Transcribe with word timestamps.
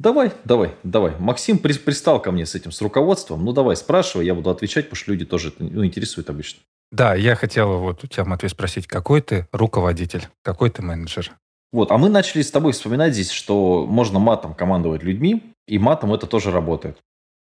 Давай, 0.00 0.32
давай, 0.44 0.70
давай. 0.82 1.12
Максим 1.18 1.58
при, 1.58 1.74
пристал 1.74 2.22
ко 2.22 2.32
мне 2.32 2.46
с 2.46 2.54
этим, 2.54 2.72
с 2.72 2.80
руководством. 2.80 3.44
Ну, 3.44 3.52
давай, 3.52 3.76
спрашивай, 3.76 4.24
я 4.24 4.34
буду 4.34 4.48
отвечать, 4.48 4.86
потому 4.86 4.96
что 4.96 5.12
люди 5.12 5.26
тоже 5.26 5.48
это 5.48 5.62
ну, 5.62 5.84
интересуют 5.84 6.30
обычно. 6.30 6.60
Да, 6.90 7.14
я 7.14 7.36
хотел 7.36 7.78
вот 7.78 8.02
у 8.02 8.06
тебя, 8.06 8.24
Матвей, 8.24 8.48
спросить, 8.48 8.86
какой 8.86 9.20
ты 9.20 9.46
руководитель, 9.52 10.28
какой 10.42 10.70
ты 10.70 10.80
менеджер? 10.80 11.32
Вот, 11.70 11.92
а 11.92 11.98
мы 11.98 12.08
начали 12.08 12.40
с 12.40 12.50
тобой 12.50 12.72
вспоминать 12.72 13.12
здесь, 13.12 13.30
что 13.30 13.84
можно 13.86 14.18
матом 14.18 14.54
командовать 14.54 15.02
людьми, 15.02 15.52
и 15.68 15.78
матом 15.78 16.14
это 16.14 16.26
тоже 16.26 16.50
работает. 16.50 16.96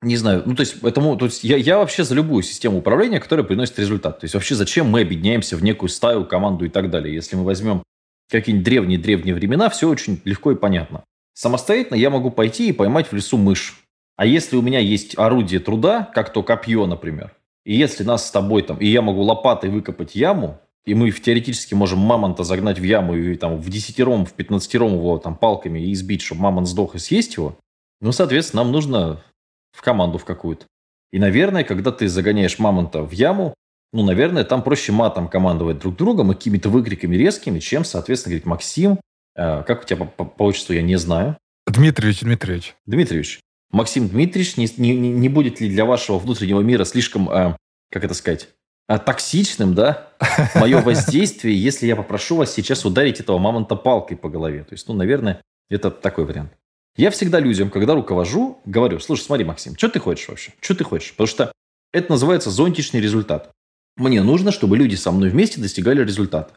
Не 0.02 0.18
знаю, 0.18 0.42
ну 0.44 0.54
то 0.54 0.60
есть, 0.60 0.82
этому, 0.82 1.16
то 1.16 1.24
есть 1.24 1.44
я, 1.44 1.56
я 1.56 1.78
вообще 1.78 2.04
за 2.04 2.14
любую 2.14 2.42
систему 2.42 2.78
управления, 2.78 3.18
которая 3.18 3.46
приносит 3.46 3.78
результат. 3.78 4.20
То 4.20 4.24
есть 4.24 4.34
вообще 4.34 4.56
зачем 4.56 4.90
мы 4.90 5.00
объединяемся 5.00 5.56
в 5.56 5.64
некую 5.64 5.88
стаю, 5.88 6.26
команду 6.26 6.66
и 6.66 6.68
так 6.68 6.90
далее. 6.90 7.14
Если 7.14 7.34
мы 7.34 7.44
возьмем 7.44 7.82
какие-нибудь 8.30 8.64
древние-древние 8.64 9.34
времена, 9.34 9.70
все 9.70 9.88
очень 9.88 10.20
легко 10.24 10.52
и 10.52 10.54
понятно. 10.54 11.02
Самостоятельно 11.34 11.96
я 11.96 12.10
могу 12.10 12.30
пойти 12.30 12.68
и 12.68 12.72
поймать 12.72 13.08
в 13.08 13.14
лесу 13.14 13.38
мышь. 13.38 13.84
А 14.16 14.26
если 14.26 14.56
у 14.56 14.62
меня 14.62 14.78
есть 14.78 15.18
орудие 15.18 15.60
труда, 15.60 16.10
как 16.14 16.32
то 16.32 16.42
копье, 16.42 16.86
например, 16.86 17.34
и 17.64 17.74
если 17.74 18.04
нас 18.04 18.26
с 18.26 18.30
тобой 18.30 18.62
там, 18.62 18.76
и 18.78 18.86
я 18.86 19.02
могу 19.02 19.22
лопатой 19.22 19.70
выкопать 19.70 20.14
яму, 20.14 20.60
и 20.84 20.94
мы 20.94 21.10
теоретически 21.12 21.74
можем 21.74 22.00
мамонта 22.00 22.44
загнать 22.44 22.78
в 22.78 22.82
яму 22.82 23.14
и 23.14 23.36
там 23.36 23.58
в 23.58 23.68
десятером, 23.70 24.26
в 24.26 24.32
пятнадцатером 24.32 24.94
его 24.94 25.18
там 25.18 25.36
палками 25.36 25.78
и 25.78 25.92
избить, 25.92 26.22
чтобы 26.22 26.42
мамонт 26.42 26.68
сдох 26.68 26.96
и 26.96 26.98
съесть 26.98 27.36
его, 27.36 27.56
ну, 28.00 28.10
соответственно, 28.10 28.64
нам 28.64 28.72
нужно 28.72 29.22
в 29.70 29.80
команду 29.80 30.18
в 30.18 30.24
какую-то. 30.24 30.66
И, 31.12 31.18
наверное, 31.18 31.62
когда 31.62 31.92
ты 31.92 32.08
загоняешь 32.08 32.58
мамонта 32.58 33.02
в 33.02 33.12
яму, 33.12 33.54
ну, 33.92 34.02
наверное, 34.02 34.44
там 34.44 34.62
проще 34.62 34.90
матом 34.90 35.28
командовать 35.28 35.78
друг 35.78 35.96
другом 35.96 36.32
и 36.32 36.34
какими-то 36.34 36.68
выкриками 36.68 37.14
резкими, 37.14 37.60
чем, 37.60 37.84
соответственно, 37.84 38.32
говорить 38.32 38.46
Максим, 38.46 38.98
как 39.34 39.82
у 39.82 39.84
тебя 39.84 39.98
по, 39.98 40.04
по, 40.04 40.24
по 40.24 40.42
отчеству, 40.44 40.74
я 40.74 40.82
не 40.82 40.96
знаю. 40.96 41.36
Дмитриевич, 41.66 42.20
Дмитриевич. 42.20 42.74
Дмитриевич. 42.86 43.40
Максим 43.70 44.08
Дмитриевич, 44.08 44.56
не, 44.56 44.68
не, 44.76 44.94
не 44.94 45.28
будет 45.28 45.60
ли 45.60 45.68
для 45.68 45.84
вашего 45.84 46.18
внутреннего 46.18 46.60
мира 46.60 46.84
слишком, 46.84 47.30
э, 47.30 47.56
как 47.90 48.04
это 48.04 48.12
сказать, 48.12 48.48
э, 48.88 48.98
токсичным, 48.98 49.74
да, 49.74 50.10
мое 50.54 50.82
воздействие, 50.82 51.60
если 51.60 51.86
я 51.86 51.96
попрошу 51.96 52.36
вас 52.36 52.52
сейчас 52.52 52.84
ударить 52.84 53.20
этого 53.20 53.38
мамонта 53.38 53.74
палкой 53.74 54.18
по 54.18 54.28
голове? 54.28 54.64
То 54.64 54.74
есть, 54.74 54.86
ну, 54.88 54.94
наверное, 54.94 55.40
это 55.70 55.90
такой 55.90 56.26
вариант. 56.26 56.52
Я 56.96 57.10
всегда 57.10 57.40
людям, 57.40 57.70
когда 57.70 57.94
руковожу, 57.94 58.60
говорю, 58.66 59.00
слушай, 59.00 59.22
смотри, 59.22 59.46
Максим, 59.46 59.76
что 59.78 59.88
ты 59.88 59.98
хочешь 59.98 60.28
вообще? 60.28 60.52
Что 60.60 60.74
ты 60.74 60.84
хочешь? 60.84 61.12
Потому 61.12 61.26
что 61.26 61.52
это 61.92 62.12
называется 62.12 62.50
зонтичный 62.50 63.00
результат. 63.00 63.50
Мне 63.96 64.22
нужно, 64.22 64.52
чтобы 64.52 64.76
люди 64.76 64.94
со 64.94 65.10
мной 65.10 65.30
вместе 65.30 65.60
достигали 65.60 66.04
результата. 66.04 66.54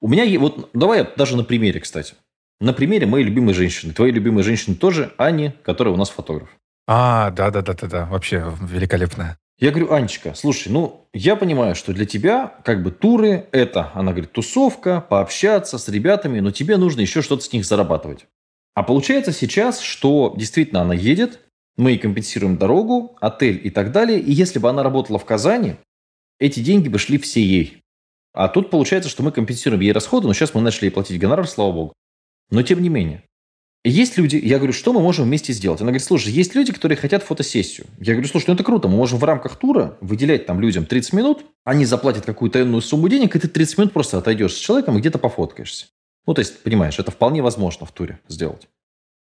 У 0.00 0.08
меня 0.08 0.38
вот, 0.38 0.70
давай 0.72 1.06
даже 1.16 1.36
на 1.36 1.44
примере, 1.44 1.80
кстати. 1.80 2.14
На 2.60 2.72
примере 2.72 3.06
моей 3.06 3.24
любимой 3.24 3.54
женщины. 3.54 3.92
Твоей 3.92 4.12
любимой 4.12 4.42
женщины 4.42 4.74
тоже, 4.74 5.12
Ани, 5.16 5.52
которая 5.62 5.94
у 5.94 5.96
нас 5.96 6.10
фотограф. 6.10 6.48
А, 6.86 7.30
да-да-да-да-да, 7.30 8.06
вообще 8.06 8.52
великолепная. 8.60 9.38
Я 9.60 9.70
говорю, 9.70 9.92
Анечка, 9.92 10.34
слушай, 10.34 10.68
ну, 10.70 11.08
я 11.12 11.34
понимаю, 11.34 11.74
что 11.74 11.92
для 11.92 12.06
тебя 12.06 12.54
как 12.64 12.82
бы 12.82 12.92
туры– 12.92 13.46
это, 13.52 13.90
она 13.94 14.12
говорит, 14.12 14.32
тусовка, 14.32 15.00
пообщаться 15.00 15.78
с 15.78 15.88
ребятами, 15.88 16.38
но 16.38 16.52
тебе 16.52 16.76
нужно 16.76 17.00
еще 17.00 17.22
что-то 17.22 17.42
с 17.42 17.52
них 17.52 17.64
зарабатывать. 17.64 18.26
А 18.74 18.84
получается 18.84 19.32
сейчас, 19.32 19.80
что 19.80 20.32
действительно 20.36 20.82
она 20.82 20.94
едет, 20.94 21.40
мы 21.76 21.90
ей 21.90 21.98
компенсируем 21.98 22.56
дорогу, 22.56 23.16
отель 23.20 23.60
и 23.64 23.70
так 23.70 23.90
далее, 23.90 24.20
и 24.20 24.32
если 24.32 24.60
бы 24.60 24.68
она 24.68 24.84
работала 24.84 25.18
в 25.18 25.24
Казани, 25.24 25.74
эти 26.38 26.60
деньги 26.60 26.88
бы 26.88 26.98
шли 27.00 27.18
все 27.18 27.42
ей. 27.42 27.82
А 28.32 28.48
тут 28.48 28.70
получается, 28.70 29.10
что 29.10 29.22
мы 29.22 29.32
компенсируем 29.32 29.80
ей 29.80 29.92
расходы, 29.92 30.26
но 30.26 30.34
сейчас 30.34 30.54
мы 30.54 30.60
начали 30.60 30.86
ей 30.86 30.90
платить 30.90 31.18
гонорар, 31.20 31.48
слава 31.48 31.72
богу. 31.72 31.92
Но 32.50 32.62
тем 32.62 32.82
не 32.82 32.88
менее. 32.88 33.24
есть 33.84 34.16
люди, 34.16 34.36
я 34.36 34.58
говорю, 34.58 34.72
что 34.72 34.92
мы 34.92 35.00
можем 35.00 35.24
вместе 35.24 35.52
сделать? 35.52 35.80
Она 35.80 35.90
говорит, 35.90 36.06
слушай, 36.06 36.32
есть 36.32 36.54
люди, 36.54 36.72
которые 36.72 36.96
хотят 36.96 37.22
фотосессию. 37.22 37.86
Я 37.98 38.14
говорю, 38.14 38.28
слушай, 38.28 38.46
ну 38.48 38.54
это 38.54 38.64
круто, 38.64 38.88
мы 38.88 38.96
можем 38.96 39.18
в 39.18 39.24
рамках 39.24 39.56
тура 39.56 39.96
выделять 40.00 40.46
там 40.46 40.60
людям 40.60 40.86
30 40.86 41.12
минут, 41.14 41.44
они 41.64 41.84
заплатят 41.84 42.24
какую-то 42.24 42.60
иную 42.60 42.82
сумму 42.82 43.08
денег, 43.08 43.34
и 43.36 43.38
ты 43.38 43.48
30 43.48 43.78
минут 43.78 43.92
просто 43.92 44.18
отойдешь 44.18 44.54
с 44.54 44.58
человеком 44.58 44.96
и 44.96 45.00
где-то 45.00 45.18
пофоткаешься. 45.18 45.86
Ну, 46.26 46.34
то 46.34 46.40
есть, 46.40 46.62
понимаешь, 46.62 46.98
это 46.98 47.10
вполне 47.10 47.42
возможно 47.42 47.86
в 47.86 47.92
туре 47.92 48.20
сделать. 48.28 48.68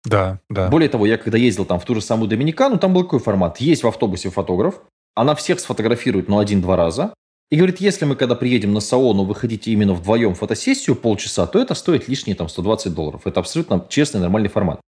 Да, 0.05 0.41
да. 0.49 0.69
Более 0.69 0.89
того, 0.89 1.07
я 1.07 1.17
когда 1.17 1.39
ездил 1.39 1.65
там 1.65 1.79
в 1.79 1.85
ту 1.85 1.95
же 1.95 2.01
самую 2.01 2.29
Доминикану, 2.29 2.79
там 2.79 2.93
был 2.93 3.05
какой 3.05 3.21
формат. 3.21 3.61
Есть 3.61 3.83
в 3.83 3.89
автобусе 3.89 4.31
фотограф, 4.31 4.81
она 5.15 5.35
всех 5.35 5.61
сфотографирует, 5.61 6.29
но 6.29 6.39
один-два 6.39 6.77
раза. 6.77 7.15
И 7.53 7.57
говорит, 7.57 7.83
если 7.83 8.07
мы 8.07 8.17
когда 8.17 8.35
приедем 8.35 8.73
на 8.73 8.81
Саону, 8.81 9.25
вы 9.25 9.35
хотите 9.35 9.73
именно 9.73 9.93
вдвоем 9.93 10.35
фотосессию 10.35 10.97
полчаса, 10.97 11.47
то 11.47 11.59
это 11.61 11.75
стоит 11.75 12.09
лишние 12.09 12.35
там 12.35 12.49
120 12.49 12.95
долларов. 12.95 13.27
Это 13.27 13.41
абсолютно 13.41 13.85
честный, 13.91 14.21
нормальный 14.21 14.49
формат. 14.49 14.81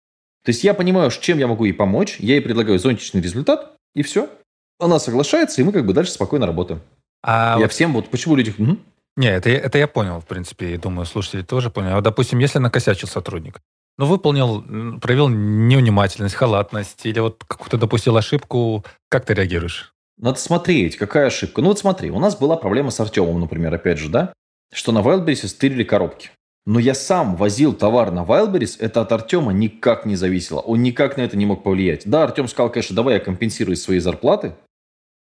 То 0.45 0.50
есть 0.50 0.62
я 0.62 0.73
понимаю, 0.73 1.11
чем 1.11 1.39
я 1.39 1.49
могу 1.49 1.65
ей 1.65 1.73
помочь, 1.73 2.19
я 2.21 2.34
ей 2.34 2.41
предлагаю 2.41 2.78
зонтичный 2.78 3.21
результат, 3.21 3.73
и 3.97 4.03
все. 4.03 4.31
Она 4.78 5.00
соглашается, 5.00 5.61
и 5.61 5.65
мы 5.65 5.73
как 5.73 5.84
бы 5.84 5.93
дальше 5.93 6.12
спокойно 6.12 6.47
работаем. 6.47 6.81
А 7.25 7.56
я 7.59 7.65
вот... 7.65 7.73
всем 7.73 7.95
вот 7.95 8.09
почему 8.11 8.37
люди... 8.37 8.55
Угу. 8.56 8.79
Не, 9.17 9.27
это, 9.27 9.50
это 9.50 9.79
я 9.79 9.89
понял, 9.89 10.21
в 10.21 10.27
принципе, 10.27 10.75
и 10.75 10.77
думаю, 10.77 11.05
слушатели 11.05 11.43
тоже 11.43 11.69
поняли. 11.69 11.94
А, 11.94 12.00
допустим, 12.00 12.39
если 12.39 12.61
накосячил 12.61 13.09
сотрудник, 13.09 13.59
ну, 13.99 14.06
выполнил, 14.06 14.62
проявил 15.00 15.29
невнимательность, 15.29 16.37
халатность 16.37 17.05
или 17.06 17.19
вот 17.19 17.43
какую-то 17.44 17.77
допустил 17.77 18.17
ошибку, 18.17 18.84
как 19.09 19.25
ты 19.25 19.34
реагируешь? 19.34 19.93
Надо 20.19 20.39
смотреть, 20.39 20.97
какая 20.97 21.27
ошибка. 21.27 21.62
Ну 21.62 21.69
вот 21.69 21.78
смотри, 21.78 22.11
у 22.11 22.19
нас 22.19 22.37
была 22.37 22.56
проблема 22.56 22.91
с 22.91 23.00
Артемом, 23.00 23.41
например, 23.41 23.75
опять 23.75 23.99
же, 23.99 24.09
да? 24.09 24.33
Что 24.73 24.93
на 24.93 24.99
Wildberries 24.99 25.47
стырили 25.49 25.84
коробки. 25.84 26.31
Но 26.65 26.78
я 26.78 26.95
сам 26.95 27.34
возил 27.34 27.73
товар 27.73 28.12
на 28.12 28.23
Wildberries, 28.23 28.77
это 28.78 29.00
от 29.00 29.11
Артема 29.11 29.53
никак 29.53 30.06
не 30.06 30.15
зависело. 30.15 30.61
Он 30.61 30.83
никак 30.83 31.17
на 31.17 31.23
это 31.23 31.37
не 31.37 31.45
мог 31.45 31.65
повлиять. 31.65 32.03
Да, 32.06 32.23
Артем 32.23 32.47
сказал, 32.47 32.71
конечно, 32.71 32.95
давай 32.95 33.15
я 33.15 33.21
компенсирую 33.21 33.77
свои 33.77 33.99
зарплаты, 33.99 34.55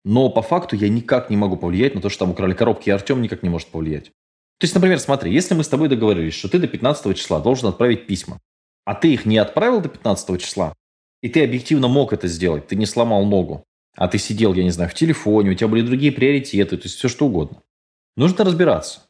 но 0.04 0.30
по 0.30 0.42
факту 0.42 0.76
я 0.76 0.90
никак 0.90 1.30
не 1.30 1.38
могу 1.38 1.56
повлиять 1.56 1.96
на 1.96 2.02
то, 2.02 2.10
что 2.10 2.26
там 2.26 2.32
украли 2.32 2.54
коробки, 2.54 2.90
и 2.90 2.92
Артем 2.92 3.22
никак 3.22 3.42
не 3.42 3.50
может 3.50 3.70
повлиять. 3.70 4.12
То 4.60 4.66
есть, 4.66 4.76
например, 4.76 5.00
смотри, 5.00 5.32
если 5.34 5.54
мы 5.54 5.64
с 5.64 5.70
тобой 5.70 5.88
договорились, 5.88 6.34
что 6.34 6.50
ты 6.50 6.60
до 6.60 6.68
15 6.68 7.16
числа 7.18 7.40
должен 7.40 7.70
отправить 7.70 8.08
письма, 8.08 8.40
а 8.84 8.94
ты 8.94 9.14
их 9.14 9.26
не 9.26 9.38
отправил 9.38 9.80
до 9.80 9.88
15 9.88 10.42
числа, 10.42 10.74
и 11.22 11.30
ты 11.30 11.44
объективно 11.44 11.88
мог 11.88 12.12
это 12.12 12.28
сделать, 12.28 12.68
ты 12.68 12.76
не 12.76 12.86
сломал 12.86 13.24
ногу, 13.24 13.64
а 14.00 14.08
ты 14.08 14.18
сидел, 14.18 14.54
я 14.54 14.64
не 14.64 14.72
знаю, 14.72 14.90
в 14.90 14.94
телефоне, 14.96 15.52
у 15.52 15.54
тебя 15.54 15.68
были 15.68 15.86
другие 15.86 16.12
приоритеты, 16.12 16.78
то 16.78 16.84
есть 16.84 16.98
все 16.98 17.08
что 17.08 17.28
угодно. 17.28 17.62
Нужно 18.18 18.44
разбираться. 18.44 19.02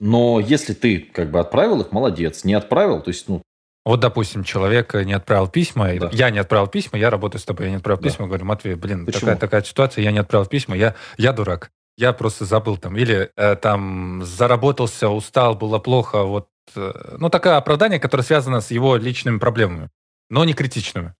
Но 0.00 0.40
если 0.40 0.72
ты 0.72 1.00
как 1.00 1.30
бы 1.30 1.40
отправил 1.40 1.80
их, 1.82 1.92
молодец. 1.92 2.44
Не 2.44 2.54
отправил, 2.54 3.02
то 3.02 3.08
есть, 3.08 3.28
ну... 3.28 3.42
Вот, 3.84 4.00
допустим, 4.00 4.42
человек 4.42 4.94
не 4.94 5.12
отправил 5.12 5.48
письма, 5.48 5.94
да. 5.98 6.10
я 6.12 6.30
не 6.30 6.38
отправил 6.38 6.66
письма, 6.66 6.98
я 6.98 7.10
работаю 7.10 7.40
с 7.40 7.44
тобой, 7.44 7.66
я 7.66 7.70
не 7.70 7.76
отправил 7.76 8.00
да. 8.00 8.08
письма, 8.08 8.26
говорю, 8.26 8.44
Матвей, 8.44 8.74
блин, 8.74 9.06
такая, 9.06 9.36
такая 9.36 9.62
ситуация, 9.62 10.02
я 10.02 10.12
не 10.12 10.18
отправил 10.18 10.46
письма, 10.46 10.76
я, 10.76 10.94
я 11.18 11.32
дурак. 11.32 11.70
Я 11.98 12.12
просто 12.12 12.44
забыл 12.44 12.76
там. 12.76 12.96
Или 12.96 13.30
э, 13.36 13.56
там 13.56 14.22
заработался, 14.24 15.08
устал, 15.08 15.54
было 15.54 15.78
плохо, 15.78 16.24
вот 16.24 16.48
Э, 16.74 17.16
ну, 17.18 17.28
такое 17.28 17.56
оправдание, 17.56 18.00
которое 18.00 18.22
связано 18.22 18.60
с 18.60 18.70
его 18.70 18.96
личными 18.96 19.38
проблемами, 19.38 19.90
но 20.30 20.44
не 20.44 20.54
критичными. 20.54 21.14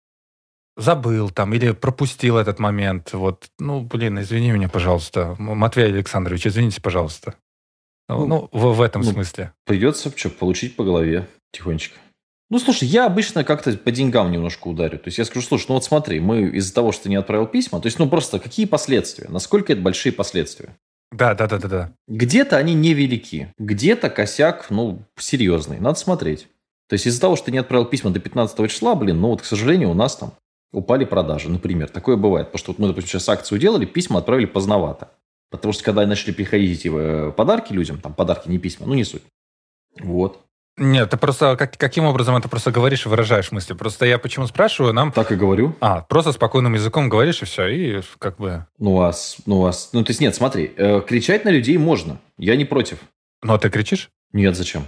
Забыл 0.77 1.31
там 1.31 1.53
или 1.55 1.71
пропустил 1.71 2.37
этот 2.37 2.59
момент. 2.59 3.11
Вот, 3.13 3.47
ну, 3.57 3.81
блин, 3.81 4.19
извини 4.21 4.51
меня, 4.51 4.69
пожалуйста. 4.69 5.35
Матвей 5.39 5.87
Александрович, 5.87 6.45
извините, 6.45 6.81
пожалуйста. 6.81 7.35
Ну, 8.07 8.27
ну 8.27 8.49
в, 8.51 8.75
в 8.75 8.81
этом 8.81 9.01
ну, 9.01 9.11
смысле. 9.11 9.53
Придется 9.65 10.13
что, 10.15 10.29
получить 10.29 10.75
по 10.75 10.83
голове 10.83 11.27
тихонечко. 11.51 11.97
Ну, 12.49 12.59
слушай, 12.59 12.87
я 12.87 13.05
обычно 13.05 13.43
как-то 13.43 13.73
по 13.73 13.91
деньгам 13.91 14.31
немножко 14.31 14.67
ударю. 14.67 14.97
То 14.99 15.07
есть 15.07 15.17
я 15.17 15.25
скажу, 15.25 15.45
слушай, 15.45 15.65
ну 15.67 15.75
вот 15.75 15.83
смотри, 15.83 16.19
мы 16.19 16.43
из-за 16.43 16.73
того, 16.73 16.91
что 16.91 17.03
ты 17.03 17.09
не 17.09 17.17
отправил 17.17 17.47
письма, 17.47 17.81
то 17.81 17.87
есть, 17.87 17.99
ну 17.99 18.07
просто 18.07 18.39
какие 18.39 18.65
последствия? 18.65 19.27
Насколько 19.29 19.73
это 19.73 19.81
большие 19.81 20.13
последствия? 20.13 20.77
Да, 21.11 21.33
да, 21.33 21.47
да, 21.47 21.57
да, 21.57 21.67
да. 21.67 21.91
Где-то 22.07 22.57
они 22.57 22.73
невелики, 22.73 23.53
где-то 23.57 24.09
косяк, 24.09 24.67
ну, 24.69 25.01
серьезный. 25.17 25.79
Надо 25.79 25.97
смотреть. 25.97 26.47
То 26.87 26.93
есть 26.93 27.05
из-за 27.05 27.19
того, 27.19 27.35
что 27.35 27.47
ты 27.47 27.51
не 27.51 27.57
отправил 27.57 27.85
письма 27.85 28.11
до 28.11 28.19
15 28.19 28.71
числа, 28.71 28.95
блин, 28.95 29.19
ну 29.19 29.29
вот, 29.29 29.41
к 29.41 29.45
сожалению, 29.45 29.89
у 29.89 29.93
нас 29.93 30.15
там 30.15 30.33
упали 30.71 31.05
продажи, 31.05 31.49
например. 31.49 31.89
Такое 31.89 32.15
бывает. 32.15 32.47
Потому 32.47 32.59
что 32.59 32.71
вот 32.71 32.79
мы, 32.79 32.87
допустим, 32.87 33.09
сейчас 33.09 33.29
акцию 33.29 33.59
делали, 33.59 33.85
письма 33.85 34.19
отправили 34.19 34.45
поздновато. 34.45 35.11
Потому 35.49 35.73
что 35.73 35.83
когда 35.83 36.05
начали 36.05 36.31
приходить 36.31 36.85
э, 36.85 37.31
подарки 37.35 37.73
людям, 37.73 37.99
там 37.99 38.13
подарки, 38.13 38.49
не 38.49 38.57
письма, 38.57 38.85
ну 38.85 38.93
не 38.93 39.03
суть. 39.03 39.23
Вот. 39.99 40.41
Нет, 40.79 41.09
ты 41.09 41.17
просто 41.17 41.55
как, 41.55 41.75
каким 41.75 42.05
образом 42.05 42.35
это 42.35 42.49
просто 42.49 42.71
говоришь 42.71 43.05
и 43.05 43.09
выражаешь 43.09 43.51
мысли? 43.51 43.73
Просто 43.73 44.05
я 44.05 44.19
почему 44.19 44.45
спрашиваю, 44.45 44.93
нам... 44.93 45.11
Так 45.11 45.31
и 45.31 45.35
говорю. 45.35 45.75
А, 45.79 46.01
просто 46.01 46.33
спокойным 46.33 46.75
языком 46.75 47.09
говоришь, 47.09 47.41
и 47.41 47.45
все, 47.45 47.67
и 47.67 48.01
как 48.19 48.37
бы... 48.37 48.67
Ну, 48.77 49.01
а, 49.01 49.11
ну, 49.47 49.65
а, 49.65 49.71
ну, 49.93 50.03
то 50.03 50.11
есть 50.11 50.21
нет, 50.21 50.35
смотри, 50.35 50.71
э, 50.77 51.01
кричать 51.01 51.45
на 51.45 51.49
людей 51.49 51.77
можно, 51.79 52.19
я 52.37 52.55
не 52.55 52.65
против. 52.65 52.99
Ну, 53.41 53.53
а 53.53 53.57
ты 53.57 53.71
кричишь? 53.71 54.09
Нет, 54.33 54.55
зачем? 54.55 54.85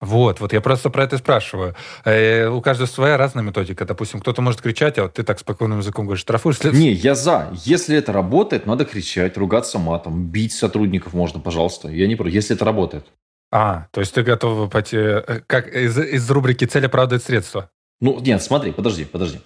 Вот, 0.00 0.40
вот 0.40 0.52
я 0.54 0.62
просто 0.62 0.88
про 0.88 1.04
это 1.04 1.18
спрашиваю. 1.18 1.74
Э, 2.04 2.48
у 2.48 2.62
каждого 2.62 2.86
своя 2.86 3.18
разная 3.18 3.44
методика. 3.44 3.84
Допустим, 3.84 4.20
кто-то 4.20 4.40
может 4.40 4.62
кричать, 4.62 4.98
а 4.98 5.02
вот 5.02 5.14
ты 5.14 5.22
так 5.22 5.38
спокойным 5.38 5.78
языком 5.78 6.06
говоришь, 6.06 6.22
штрафуешь. 6.22 6.56
След... 6.56 6.72
Не, 6.72 6.92
я 6.92 7.14
за. 7.14 7.52
Если 7.64 7.96
это 7.96 8.12
работает, 8.12 8.64
надо 8.64 8.86
кричать, 8.86 9.36
ругаться 9.36 9.78
матом, 9.78 10.26
бить 10.26 10.52
сотрудников 10.52 11.12
можно, 11.12 11.38
пожалуйста. 11.38 11.88
Я 11.88 12.06
не 12.06 12.16
против, 12.16 12.34
если 12.34 12.56
это 12.56 12.64
работает. 12.64 13.04
А, 13.52 13.88
то 13.90 14.00
есть 14.00 14.14
ты 14.14 14.22
готов 14.22 14.70
пойти, 14.70 14.96
э, 14.96 15.40
как 15.46 15.68
из, 15.68 15.98
из 15.98 16.30
рубрики 16.30 16.64
«Цель 16.64 16.86
оправдывает 16.86 17.22
средства»? 17.22 17.70
Ну, 18.00 18.18
нет, 18.20 18.42
смотри, 18.42 18.72
подожди, 18.72 19.04
подожди. 19.04 19.40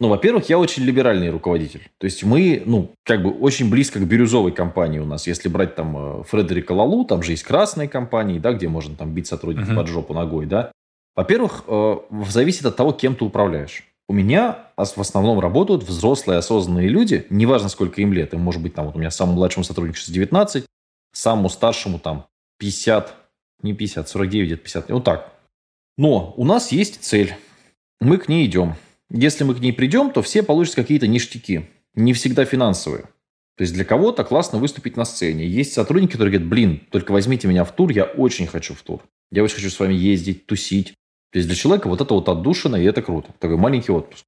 Ну, 0.00 0.08
во-первых, 0.08 0.48
я 0.48 0.58
очень 0.58 0.84
либеральный 0.84 1.30
руководитель. 1.30 1.90
То 1.98 2.04
есть 2.04 2.22
мы, 2.22 2.62
ну, 2.64 2.92
как 3.04 3.22
бы 3.22 3.30
очень 3.30 3.68
близко 3.68 3.98
к 3.98 4.06
бирюзовой 4.06 4.52
компании 4.52 5.00
у 5.00 5.04
нас. 5.04 5.26
Если 5.26 5.48
брать 5.48 5.74
там 5.74 6.20
э, 6.20 6.22
Фредерика 6.24 6.70
Лалу, 6.72 7.04
там 7.04 7.22
же 7.22 7.32
есть 7.32 7.42
красные 7.42 7.88
компании, 7.88 8.38
да, 8.38 8.52
где 8.52 8.68
можно 8.68 8.94
там 8.94 9.12
бить 9.12 9.26
сотрудников 9.26 9.70
uh-huh. 9.70 9.76
под 9.76 9.86
жопу 9.88 10.14
ногой, 10.14 10.46
да. 10.46 10.70
Во-первых, 11.16 11.64
э, 11.66 11.96
зависит 12.28 12.64
от 12.66 12.76
того, 12.76 12.92
кем 12.92 13.16
ты 13.16 13.24
управляешь. 13.24 13.82
У 14.08 14.12
меня 14.12 14.68
в 14.76 15.00
основном 15.00 15.40
работают 15.40 15.82
взрослые 15.82 16.38
осознанные 16.38 16.88
люди, 16.88 17.26
неважно, 17.28 17.68
сколько 17.68 18.00
им 18.00 18.12
лет. 18.12 18.32
Им 18.34 18.40
может 18.40 18.62
быть, 18.62 18.74
там, 18.74 18.86
вот 18.86 18.94
у 18.94 18.98
меня 19.00 19.10
самому 19.10 19.36
младшему 19.36 19.64
сотруднику 19.64 19.98
сейчас 19.98 20.10
19, 20.10 20.64
самому 21.12 21.48
старшему 21.48 21.98
там 21.98 22.26
50, 22.58 23.14
не 23.62 23.74
50, 23.74 24.08
49, 24.08 24.46
где-то 24.46 24.62
50, 24.62 24.90
вот 24.90 25.04
так. 25.04 25.32
Но 25.98 26.32
у 26.36 26.44
нас 26.44 26.70
есть 26.70 27.02
цель. 27.02 27.34
Мы 28.00 28.18
к 28.18 28.28
ней 28.28 28.46
идем. 28.46 28.76
Если 29.10 29.44
мы 29.44 29.54
к 29.54 29.60
ней 29.60 29.72
придем, 29.72 30.10
то 30.10 30.22
все 30.22 30.42
получат 30.42 30.74
какие-то 30.74 31.06
ништяки. 31.06 31.68
Не 31.94 32.12
всегда 32.12 32.44
финансовые. 32.44 33.04
То 33.56 33.62
есть 33.62 33.74
для 33.74 33.84
кого-то 33.84 34.22
классно 34.22 34.58
выступить 34.58 34.96
на 34.96 35.04
сцене. 35.04 35.46
Есть 35.46 35.72
сотрудники, 35.72 36.12
которые 36.12 36.32
говорят, 36.32 36.48
блин, 36.48 36.82
только 36.90 37.12
возьмите 37.12 37.48
меня 37.48 37.64
в 37.64 37.72
тур, 37.72 37.90
я 37.90 38.04
очень 38.04 38.46
хочу 38.46 38.74
в 38.74 38.82
тур. 38.82 39.02
Я 39.32 39.42
очень 39.42 39.56
хочу 39.56 39.70
с 39.70 39.80
вами 39.80 39.94
ездить, 39.94 40.46
тусить. 40.46 40.94
То 41.32 41.38
есть 41.38 41.48
для 41.48 41.56
человека 41.56 41.88
вот 41.88 42.00
это 42.00 42.14
вот 42.14 42.28
отдушина, 42.28 42.76
и 42.76 42.84
это 42.84 43.02
круто. 43.02 43.34
Такой 43.38 43.56
маленький 43.56 43.92
отпуск. 43.92 44.24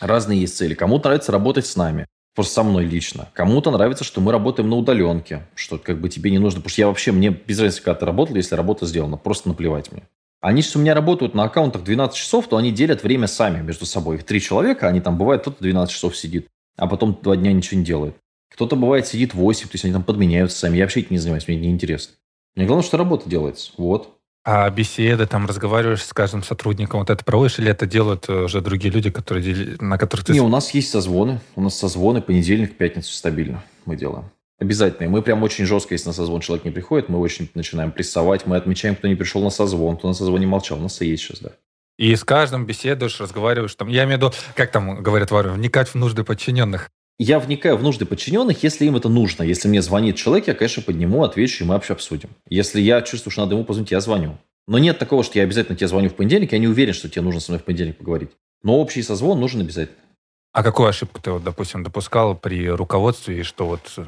Разные 0.00 0.40
есть 0.40 0.56
цели. 0.56 0.74
Кому-то 0.74 1.08
нравится 1.08 1.32
работать 1.32 1.66
с 1.66 1.74
нами, 1.74 2.06
просто 2.34 2.54
со 2.54 2.62
мной 2.62 2.84
лично. 2.84 3.28
Кому-то 3.34 3.70
нравится, 3.70 4.04
что 4.04 4.20
мы 4.20 4.30
работаем 4.30 4.70
на 4.70 4.76
удаленке, 4.76 5.46
что 5.54 5.78
как 5.78 6.00
бы 6.00 6.08
тебе 6.08 6.30
не 6.30 6.38
нужно, 6.38 6.60
потому 6.60 6.70
что 6.70 6.82
я 6.82 6.86
вообще, 6.86 7.10
мне 7.10 7.30
без 7.30 7.58
разницы, 7.58 7.82
когда 7.82 7.98
ты 7.98 8.06
работал, 8.06 8.36
если 8.36 8.54
работа 8.54 8.86
сделана, 8.86 9.16
просто 9.16 9.48
наплевать 9.48 9.90
мне. 9.90 10.04
Они 10.40 10.62
что 10.62 10.78
у 10.78 10.82
меня 10.82 10.94
работают 10.94 11.34
на 11.34 11.44
аккаунтах 11.44 11.82
12 11.82 12.16
часов, 12.16 12.48
то 12.48 12.56
они 12.56 12.70
делят 12.70 13.02
время 13.02 13.26
сами 13.26 13.60
между 13.60 13.86
собой. 13.86 14.16
Их 14.16 14.24
три 14.24 14.40
человека, 14.40 14.88
они 14.88 15.00
там 15.00 15.18
бывает, 15.18 15.42
кто-то 15.42 15.60
12 15.60 15.92
часов 15.92 16.16
сидит, 16.16 16.46
а 16.76 16.86
потом 16.86 17.18
два 17.20 17.36
дня 17.36 17.52
ничего 17.52 17.80
не 17.80 17.84
делает. 17.84 18.14
Кто-то 18.52 18.76
бывает 18.76 19.06
сидит 19.06 19.34
8, 19.34 19.66
то 19.66 19.74
есть 19.74 19.84
они 19.84 19.92
там 19.92 20.04
подменяются 20.04 20.58
сами. 20.58 20.76
Я 20.76 20.84
вообще 20.84 21.00
этим 21.00 21.10
не 21.12 21.18
занимаюсь, 21.18 21.48
мне 21.48 21.56
не 21.56 21.70
интересно. 21.70 22.14
Мне 22.54 22.66
главное, 22.66 22.84
что 22.84 22.96
работа 22.96 23.28
делается. 23.28 23.72
Вот. 23.76 24.14
А 24.44 24.70
беседы, 24.70 25.26
там 25.26 25.46
разговариваешь 25.46 26.02
с 26.02 26.12
каждым 26.12 26.42
сотрудником, 26.42 27.00
вот 27.00 27.10
это 27.10 27.22
проводишь, 27.24 27.58
или 27.58 27.70
это 27.70 27.86
делают 27.86 28.28
э, 28.28 28.44
уже 28.44 28.60
другие 28.60 28.92
люди, 28.92 29.10
которые, 29.10 29.76
на 29.80 29.98
которых 29.98 30.26
ты... 30.26 30.32
Не, 30.32 30.40
у 30.40 30.48
нас 30.48 30.70
есть 30.70 30.90
созвоны. 30.90 31.40
У 31.54 31.60
нас 31.60 31.76
созвоны 31.76 32.22
понедельник, 32.22 32.76
пятницу 32.76 33.12
стабильно 33.12 33.62
мы 33.84 33.96
делаем. 33.96 34.30
Обязательно. 34.58 35.08
Мы 35.08 35.22
прям 35.22 35.42
очень 35.42 35.66
жестко, 35.66 35.94
если 35.94 36.08
на 36.08 36.12
созвон 36.12 36.40
человек 36.40 36.64
не 36.64 36.72
приходит, 36.72 37.08
мы 37.08 37.18
очень 37.20 37.48
начинаем 37.54 37.92
прессовать, 37.92 38.44
мы 38.44 38.56
отмечаем, 38.56 38.96
кто 38.96 39.06
не 39.06 39.14
пришел 39.14 39.42
на 39.42 39.50
созвон, 39.50 39.96
кто 39.96 40.08
на 40.08 40.14
созвоне 40.14 40.46
молчал. 40.46 40.78
У 40.78 40.82
нас 40.82 41.00
и 41.00 41.06
есть 41.06 41.22
сейчас, 41.22 41.40
да. 41.40 41.50
И 41.96 42.14
с 42.14 42.24
каждым 42.24 42.66
беседуешь, 42.66 43.20
разговариваешь. 43.20 43.74
Там, 43.74 43.88
я 43.88 44.04
имею 44.04 44.18
в 44.18 44.22
виду, 44.22 44.32
как 44.54 44.70
там 44.70 45.02
говорят 45.02 45.30
варвары, 45.30 45.56
вникать 45.56 45.88
в 45.88 45.94
нужды 45.94 46.24
подчиненных. 46.24 46.90
Я 47.18 47.40
вникаю 47.40 47.76
в 47.76 47.82
нужды 47.82 48.06
подчиненных, 48.06 48.62
если 48.62 48.86
им 48.86 48.94
это 48.96 49.08
нужно. 49.08 49.42
Если 49.42 49.66
мне 49.68 49.82
звонит 49.82 50.14
человек, 50.14 50.46
я, 50.46 50.54
конечно, 50.54 50.82
подниму, 50.82 51.24
отвечу, 51.24 51.64
и 51.64 51.66
мы 51.66 51.74
вообще 51.74 51.94
обсудим. 51.94 52.30
Если 52.48 52.80
я 52.80 53.02
чувствую, 53.02 53.32
что 53.32 53.42
надо 53.42 53.56
ему 53.56 53.64
позвонить, 53.64 53.90
я 53.90 54.00
звоню. 54.00 54.38
Но 54.68 54.78
нет 54.78 54.98
такого, 54.98 55.24
что 55.24 55.38
я 55.38 55.44
обязательно 55.44 55.76
тебе 55.76 55.88
звоню 55.88 56.10
в 56.10 56.14
понедельник, 56.14 56.52
я 56.52 56.58
не 56.58 56.68
уверен, 56.68 56.92
что 56.94 57.08
тебе 57.08 57.22
нужно 57.22 57.40
со 57.40 57.50
мной 57.50 57.60
в 57.60 57.64
понедельник 57.64 57.96
поговорить. 57.96 58.30
Но 58.62 58.78
общий 58.78 59.02
созвон 59.02 59.40
нужен 59.40 59.60
обязательно. 59.60 59.98
А 60.58 60.62
какую 60.64 60.88
ошибку 60.88 61.20
ты, 61.22 61.30
вот, 61.30 61.44
допустим, 61.44 61.84
допускал 61.84 62.34
при 62.34 62.68
руководстве, 62.68 63.38
и 63.38 63.42
что 63.44 63.64
вот 63.64 63.92
э, 63.96 64.04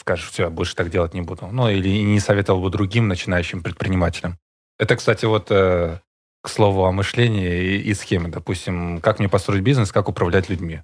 скажешь, 0.00 0.30
все, 0.30 0.48
больше 0.48 0.74
так 0.74 0.88
делать 0.88 1.12
не 1.12 1.20
буду? 1.20 1.48
Ну, 1.52 1.68
или 1.68 1.86
не 1.86 2.18
советовал 2.18 2.62
бы 2.62 2.70
другим 2.70 3.08
начинающим 3.08 3.62
предпринимателям? 3.62 4.38
Это, 4.78 4.96
кстати, 4.96 5.26
вот 5.26 5.50
э, 5.50 5.98
к 6.42 6.48
слову 6.48 6.86
о 6.86 6.92
мышлении 6.92 7.76
и, 7.76 7.90
и 7.90 7.92
схеме. 7.92 8.28
Допустим, 8.28 9.02
как 9.02 9.18
мне 9.18 9.28
построить 9.28 9.62
бизнес, 9.64 9.92
как 9.92 10.08
управлять 10.08 10.48
людьми? 10.48 10.80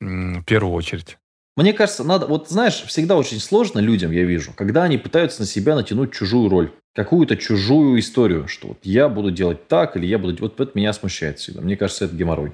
В 0.00 0.44
первую 0.44 0.74
очередь. 0.74 1.18
Мне 1.56 1.72
кажется, 1.72 2.04
надо, 2.04 2.28
вот 2.28 2.48
знаешь, 2.48 2.80
всегда 2.86 3.16
очень 3.16 3.40
сложно 3.40 3.80
людям, 3.80 4.12
я 4.12 4.22
вижу, 4.22 4.52
когда 4.54 4.84
они 4.84 4.98
пытаются 4.98 5.40
на 5.40 5.46
себя 5.46 5.74
натянуть 5.74 6.12
чужую 6.12 6.48
роль, 6.48 6.72
какую-то 6.94 7.36
чужую 7.36 7.98
историю, 7.98 8.46
что 8.46 8.68
вот 8.68 8.78
я 8.84 9.08
буду 9.08 9.32
делать 9.32 9.66
так, 9.66 9.96
или 9.96 10.06
я 10.06 10.18
буду... 10.20 10.36
Вот 10.40 10.60
это 10.60 10.70
меня 10.74 10.92
смущает 10.92 11.40
всегда. 11.40 11.60
Мне 11.60 11.76
кажется, 11.76 12.04
это 12.04 12.14
геморрой 12.14 12.52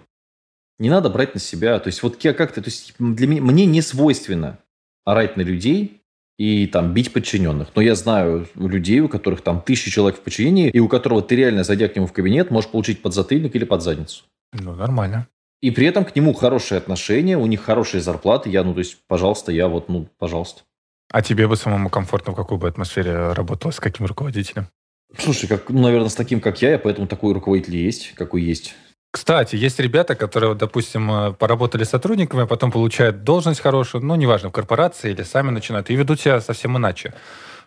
не 0.78 0.90
надо 0.90 1.10
брать 1.10 1.34
на 1.34 1.40
себя. 1.40 1.78
То 1.78 1.88
есть 1.88 2.02
вот 2.02 2.16
как-то, 2.16 2.62
то 2.62 2.68
есть 2.68 2.94
для 2.98 3.26
меня, 3.26 3.42
мне 3.42 3.66
не 3.66 3.82
свойственно 3.82 4.58
орать 5.04 5.36
на 5.36 5.42
людей 5.42 6.02
и 6.38 6.66
там 6.66 6.94
бить 6.94 7.12
подчиненных. 7.12 7.68
Но 7.74 7.82
я 7.82 7.94
знаю 7.94 8.46
людей, 8.54 9.00
у 9.00 9.08
которых 9.08 9.40
там 9.40 9.60
тысячи 9.60 9.90
человек 9.90 10.18
в 10.18 10.22
подчинении, 10.22 10.70
и 10.70 10.78
у 10.78 10.88
которого 10.88 11.20
ты 11.20 11.36
реально, 11.36 11.64
зайдя 11.64 11.88
к 11.88 11.96
нему 11.96 12.06
в 12.06 12.12
кабинет, 12.12 12.50
можешь 12.50 12.70
получить 12.70 13.02
подзатыльник 13.02 13.54
или 13.56 13.64
под 13.64 13.82
задницу. 13.82 14.24
Ну, 14.52 14.74
нормально. 14.74 15.26
И 15.60 15.72
при 15.72 15.86
этом 15.86 16.04
к 16.04 16.14
нему 16.14 16.32
хорошие 16.32 16.78
отношения, 16.78 17.36
у 17.36 17.46
них 17.46 17.62
хорошие 17.62 18.00
зарплаты. 18.00 18.48
Я, 18.48 18.62
ну, 18.62 18.74
то 18.74 18.78
есть, 18.78 18.98
пожалуйста, 19.08 19.50
я 19.50 19.66
вот, 19.66 19.88
ну, 19.88 20.08
пожалуйста. 20.18 20.62
А 21.10 21.22
тебе 21.22 21.48
бы 21.48 21.56
самому 21.56 21.90
комфортно 21.90 22.32
в 22.32 22.36
какой 22.36 22.58
бы 22.58 22.68
атмосфере 22.68 23.32
работала, 23.32 23.72
с 23.72 23.80
каким 23.80 24.06
руководителем? 24.06 24.68
Слушай, 25.16 25.48
как, 25.48 25.70
ну, 25.70 25.82
наверное, 25.82 26.10
с 26.10 26.14
таким, 26.14 26.40
как 26.40 26.62
я, 26.62 26.72
я 26.72 26.78
поэтому 26.78 27.08
такой 27.08 27.32
руководитель 27.32 27.76
есть, 27.76 28.12
какой 28.14 28.42
есть. 28.42 28.74
Кстати, 29.10 29.56
есть 29.56 29.80
ребята, 29.80 30.14
которые, 30.14 30.54
допустим, 30.54 31.10
э, 31.10 31.32
поработали 31.32 31.84
сотрудниками, 31.84 32.42
а 32.42 32.46
потом 32.46 32.70
получают 32.70 33.24
должность 33.24 33.60
хорошую, 33.60 34.04
ну, 34.04 34.14
неважно, 34.16 34.50
в 34.50 34.52
корпорации 34.52 35.12
или 35.12 35.22
сами 35.22 35.50
начинают, 35.50 35.88
и 35.88 35.96
ведут 35.96 36.20
себя 36.20 36.40
совсем 36.42 36.76
иначе. 36.76 37.14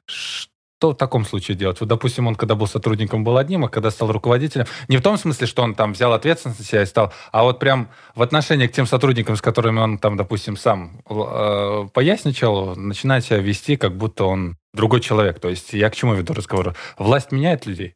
Что 0.06 0.92
в 0.92 0.96
таком 0.96 1.26
случае 1.26 1.58
делать? 1.58 1.80
Вот, 1.80 1.90
допустим, 1.90 2.28
он, 2.28 2.36
когда 2.36 2.54
был 2.54 2.68
сотрудником, 2.68 3.24
был 3.24 3.38
одним, 3.38 3.66
а 3.66 3.70
когда 3.70 3.90
стал 3.90 4.12
руководителем, 4.12 4.68
не 4.88 4.98
в 4.98 5.02
том 5.02 5.18
смысле, 5.18 5.48
что 5.48 5.64
он 5.64 5.74
там 5.74 5.94
взял 5.94 6.14
ответственность 6.14 6.60
на 6.60 6.66
себя 6.66 6.84
и 6.84 6.86
стал, 6.86 7.12
а 7.32 7.44
вот 7.44 7.60
прям 7.60 7.90
в 8.14 8.22
отношении 8.22 8.68
к 8.68 8.72
тем 8.72 8.86
сотрудникам, 8.86 9.36
с 9.36 9.42
которыми 9.42 9.80
он 9.80 9.98
там, 9.98 10.18
допустим, 10.18 10.56
сам 10.56 11.02
э, 11.10 11.88
поясничал, 11.92 12.76
начинает 12.76 13.26
себя 13.26 13.38
вести, 13.40 13.78
как 13.78 13.98
будто 13.98 14.26
он 14.26 14.58
другой 14.76 15.02
человек. 15.02 15.40
То 15.40 15.50
есть 15.50 15.74
я 15.74 15.90
к 15.90 15.96
чему 15.96 16.14
веду 16.14 16.34
разговор? 16.34 16.76
Власть 17.00 17.32
меняет 17.32 17.66
людей? 17.66 17.96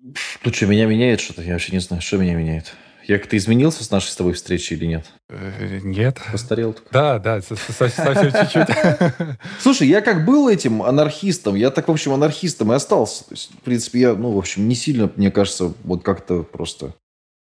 Ну 0.00 0.52
что, 0.52 0.66
меня 0.66 0.86
меняет 0.86 1.20
что-то? 1.20 1.42
Я 1.42 1.54
вообще 1.54 1.72
не 1.72 1.80
знаю, 1.80 2.02
что 2.02 2.18
меня 2.18 2.34
меняет. 2.34 2.74
Я 3.06 3.18
как-то 3.18 3.36
изменился 3.36 3.84
с 3.84 3.90
нашей 3.90 4.08
с 4.08 4.16
тобой 4.16 4.32
встречи 4.32 4.72
или 4.72 4.86
нет? 4.86 5.06
Э, 5.28 5.80
нет. 5.82 6.20
Постарел 6.32 6.72
только. 6.72 6.88
Да, 6.90 7.18
да, 7.18 7.42
совсем 7.42 8.32
чуть-чуть. 8.32 9.38
Слушай, 9.60 9.88
я 9.88 10.00
как 10.00 10.24
был 10.24 10.48
этим 10.48 10.82
анархистом, 10.82 11.54
я 11.54 11.70
так, 11.70 11.88
в 11.88 11.90
общем, 11.90 12.12
анархистом 12.12 12.72
и 12.72 12.74
остался. 12.74 13.24
То 13.24 13.32
есть, 13.32 13.50
в 13.52 13.60
принципе, 13.60 14.00
я, 14.00 14.14
ну, 14.14 14.30
в 14.30 14.38
общем, 14.38 14.66
не 14.68 14.74
сильно, 14.74 15.10
мне 15.16 15.30
кажется, 15.30 15.74
вот 15.84 16.02
как-то 16.02 16.42
просто... 16.42 16.94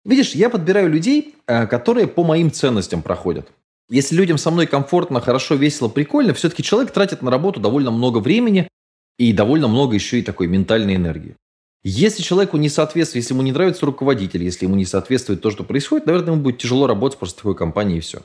Видишь, 0.05 0.33
я 0.35 0.49
подбираю 0.49 0.89
людей, 0.89 1.35
э, 1.47 1.67
которые 1.67 2.07
по 2.07 2.23
моим 2.23 2.53
ценностям 2.53 3.03
проходят. 3.03 3.49
Если 3.91 4.15
людям 4.15 4.39
со 4.39 4.51
мной 4.51 4.67
комфортно, 4.67 5.21
хорошо, 5.21 5.57
весело, 5.57 5.89
прикольно, 5.89 6.35
все-таки 6.35 6.63
человек 6.63 6.93
тратит 6.93 7.23
на 7.23 7.31
работу 7.31 7.59
довольно 7.59 7.91
много 7.91 8.19
времени 8.19 8.69
и 9.19 9.33
довольно 9.33 9.67
много 9.67 9.95
еще 9.95 10.21
и 10.21 10.23
такой 10.23 10.47
ментальной 10.47 10.95
энергии. 10.95 11.37
Если 11.91 12.23
человеку 12.23 12.59
не 12.59 12.69
соответствует, 12.69 13.25
если 13.25 13.33
ему 13.33 13.43
не 13.43 13.51
нравится 13.51 13.87
руководитель, 13.87 14.45
если 14.45 14.67
ему 14.67 14.77
не 14.77 14.85
соответствует 14.85 15.41
то, 15.41 15.51
что 15.51 15.65
происходит, 15.65 16.05
наверное, 16.05 16.35
ему 16.35 16.43
будет 16.43 16.59
тяжело 16.59 16.87
работать 16.87 17.19
просто 17.19 17.37
в 17.37 17.39
такой 17.39 17.57
компании 17.57 17.97
и 17.97 18.01
все. 18.01 18.21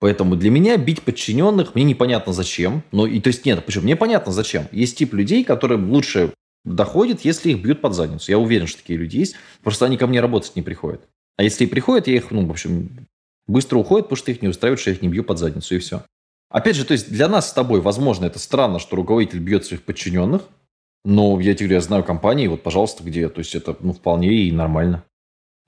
Поэтому 0.00 0.36
для 0.36 0.50
меня 0.50 0.76
бить 0.76 1.00
подчиненных 1.00 1.74
мне 1.74 1.84
непонятно 1.84 2.34
зачем. 2.34 2.82
Но 2.92 3.06
и 3.06 3.18
то 3.20 3.28
есть 3.28 3.46
нет, 3.46 3.64
почему? 3.64 3.84
Мне 3.84 3.96
понятно 3.96 4.32
зачем. 4.32 4.68
Есть 4.70 4.98
тип 4.98 5.14
людей, 5.14 5.44
которым 5.44 5.90
лучше 5.92 6.34
доходит, 6.66 7.24
если 7.24 7.52
их 7.52 7.62
бьют 7.62 7.80
под 7.80 7.94
задницу. 7.94 8.30
Я 8.30 8.38
уверен, 8.38 8.66
что 8.66 8.82
такие 8.82 8.98
люди 8.98 9.16
есть. 9.16 9.34
Просто 9.62 9.86
они 9.86 9.96
ко 9.96 10.06
мне 10.06 10.20
работать 10.20 10.54
не 10.54 10.60
приходят. 10.60 11.00
А 11.38 11.42
если 11.42 11.64
и 11.64 11.68
приходят, 11.68 12.08
я 12.08 12.16
их, 12.16 12.30
ну, 12.30 12.44
в 12.44 12.50
общем, 12.50 13.08
быстро 13.46 13.78
уходят, 13.78 14.08
потому 14.08 14.18
что 14.18 14.30
их 14.30 14.42
не 14.42 14.48
устраивает, 14.48 14.78
что 14.78 14.90
я 14.90 14.96
их 14.96 15.00
не 15.00 15.08
бью 15.08 15.24
под 15.24 15.38
задницу, 15.38 15.74
и 15.74 15.78
все. 15.78 16.02
Опять 16.50 16.76
же, 16.76 16.84
то 16.84 16.92
есть 16.92 17.10
для 17.10 17.28
нас 17.28 17.48
с 17.48 17.54
тобой, 17.54 17.80
возможно, 17.80 18.26
это 18.26 18.38
странно, 18.38 18.78
что 18.78 18.96
руководитель 18.96 19.38
бьет 19.38 19.64
своих 19.64 19.82
подчиненных, 19.84 20.42
но 21.06 21.40
я 21.40 21.54
тебе 21.54 21.68
говорю, 21.68 21.74
я 21.76 21.80
знаю 21.80 22.02
компании, 22.02 22.48
вот, 22.48 22.64
пожалуйста, 22.64 23.04
где, 23.04 23.28
то 23.28 23.38
есть 23.38 23.54
это 23.54 23.76
ну, 23.78 23.92
вполне 23.92 24.32
и 24.32 24.50
нормально. 24.50 25.04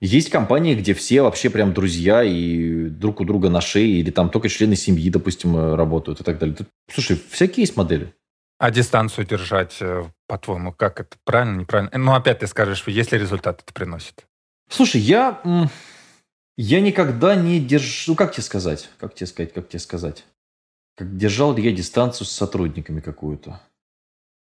Есть 0.01 0.29
компании, 0.29 0.75
где 0.75 0.93
все 0.93 1.21
вообще 1.21 1.49
прям 1.49 1.73
друзья 1.73 2.23
и 2.23 2.89
друг 2.89 3.21
у 3.21 3.25
друга 3.25 3.49
на 3.49 3.61
шее, 3.61 3.99
или 3.99 4.11
там 4.11 4.29
только 4.29 4.49
члены 4.49 4.75
семьи, 4.75 5.09
допустим, 5.09 5.55
э, 5.55 5.75
работают 5.75 6.19
и 6.19 6.23
так 6.25 6.39
далее. 6.39 6.57
Слушай, 6.91 7.21
всякие 7.31 7.63
есть 7.63 7.77
модели. 7.77 8.13
А 8.57 8.69
дистанцию 8.69 9.25
держать, 9.25 9.77
э, 9.79 10.03
по-твоему, 10.27 10.73
как 10.73 10.99
это? 10.99 11.15
Правильно, 11.23 11.61
неправильно? 11.61 11.97
Ну, 11.97 12.13
опять 12.13 12.39
ты 12.39 12.47
скажешь, 12.47 12.83
если 12.87 13.17
результат 13.17 13.61
это 13.63 13.73
приносит. 13.73 14.25
Слушай, 14.69 14.99
я, 14.99 15.41
я 16.57 16.81
никогда 16.81 17.35
не 17.35 17.61
держу... 17.61 18.11
Ну, 18.11 18.15
как 18.15 18.33
тебе 18.33 18.43
сказать? 18.43 18.89
Как 18.99 19.15
тебе 19.15 19.27
сказать? 19.27 19.53
Как 19.53 19.69
тебе 19.69 19.79
сказать? 19.79 20.25
Как 20.97 21.15
держал 21.15 21.55
ли 21.55 21.63
я 21.63 21.71
дистанцию 21.71 22.27
с 22.27 22.31
сотрудниками 22.31 22.99
какую-то? 22.99 23.61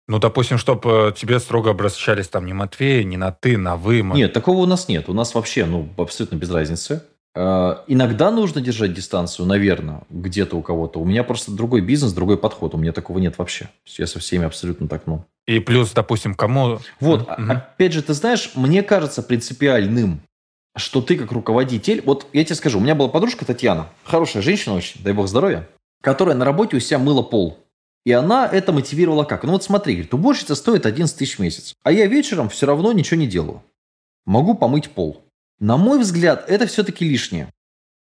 Ну, 0.08 0.18
допустим, 0.18 0.56
чтобы 0.56 1.08
э, 1.08 1.12
тебе 1.16 1.40
строго 1.40 1.70
обращались 1.70 2.28
там 2.28 2.46
не 2.46 2.52
Матвей, 2.52 3.02
не 3.04 3.16
на 3.16 3.32
ты, 3.32 3.58
на 3.58 3.76
вы. 3.76 4.02
Нет, 4.02 4.32
такого 4.32 4.58
у 4.58 4.66
нас 4.66 4.88
нет. 4.88 5.08
У 5.08 5.12
нас 5.12 5.34
вообще, 5.34 5.64
ну, 5.64 5.88
абсолютно 5.96 6.36
без 6.36 6.50
разницы. 6.50 7.02
Э, 7.34 7.78
иногда 7.88 8.30
нужно 8.30 8.60
держать 8.60 8.94
дистанцию, 8.94 9.46
наверное, 9.46 10.02
где-то 10.08 10.56
у 10.56 10.62
кого-то. 10.62 11.00
У 11.00 11.04
меня 11.04 11.24
просто 11.24 11.50
другой 11.50 11.80
бизнес, 11.80 12.12
другой 12.12 12.38
подход. 12.38 12.74
У 12.74 12.78
меня 12.78 12.92
такого 12.92 13.18
нет 13.18 13.36
вообще. 13.36 13.68
Я 13.98 14.06
со 14.06 14.20
всеми 14.20 14.46
абсолютно 14.46 14.86
так, 14.86 15.02
ну. 15.06 15.24
И 15.46 15.58
плюс, 15.58 15.92
допустим, 15.92 16.34
кому... 16.34 16.78
Вот, 17.00 17.22
угу. 17.22 17.32
опять 17.48 17.92
же, 17.92 18.02
ты 18.02 18.14
знаешь, 18.14 18.52
мне 18.54 18.82
кажется 18.82 19.22
принципиальным 19.22 20.20
что 20.76 21.00
ты 21.00 21.16
как 21.16 21.32
руководитель... 21.32 22.02
Вот 22.04 22.26
я 22.32 22.44
тебе 22.44 22.54
скажу, 22.54 22.78
у 22.78 22.82
меня 22.82 22.94
была 22.94 23.08
подружка 23.08 23.44
Татьяна, 23.44 23.88
хорошая 24.04 24.42
женщина 24.42 24.74
очень, 24.74 25.02
дай 25.02 25.12
бог 25.12 25.26
здоровья, 25.26 25.68
которая 26.02 26.36
на 26.36 26.44
работе 26.44 26.76
у 26.76 26.80
себя 26.80 26.98
мыла 26.98 27.22
пол. 27.22 27.58
И 28.06 28.12
она 28.12 28.46
это 28.46 28.70
мотивировала 28.70 29.24
как? 29.24 29.42
Ну 29.42 29.50
вот 29.50 29.64
смотри, 29.64 29.94
говорит, 29.94 30.14
уборщица 30.14 30.54
стоит 30.54 30.86
11 30.86 31.18
тысяч 31.18 31.38
в 31.38 31.42
месяц, 31.42 31.74
а 31.82 31.90
я 31.90 32.06
вечером 32.06 32.48
все 32.48 32.64
равно 32.64 32.92
ничего 32.92 33.18
не 33.18 33.26
делаю. 33.26 33.64
Могу 34.24 34.54
помыть 34.54 34.90
пол. 34.90 35.24
На 35.58 35.76
мой 35.76 35.98
взгляд, 35.98 36.44
это 36.46 36.68
все-таки 36.68 37.04
лишнее. 37.04 37.52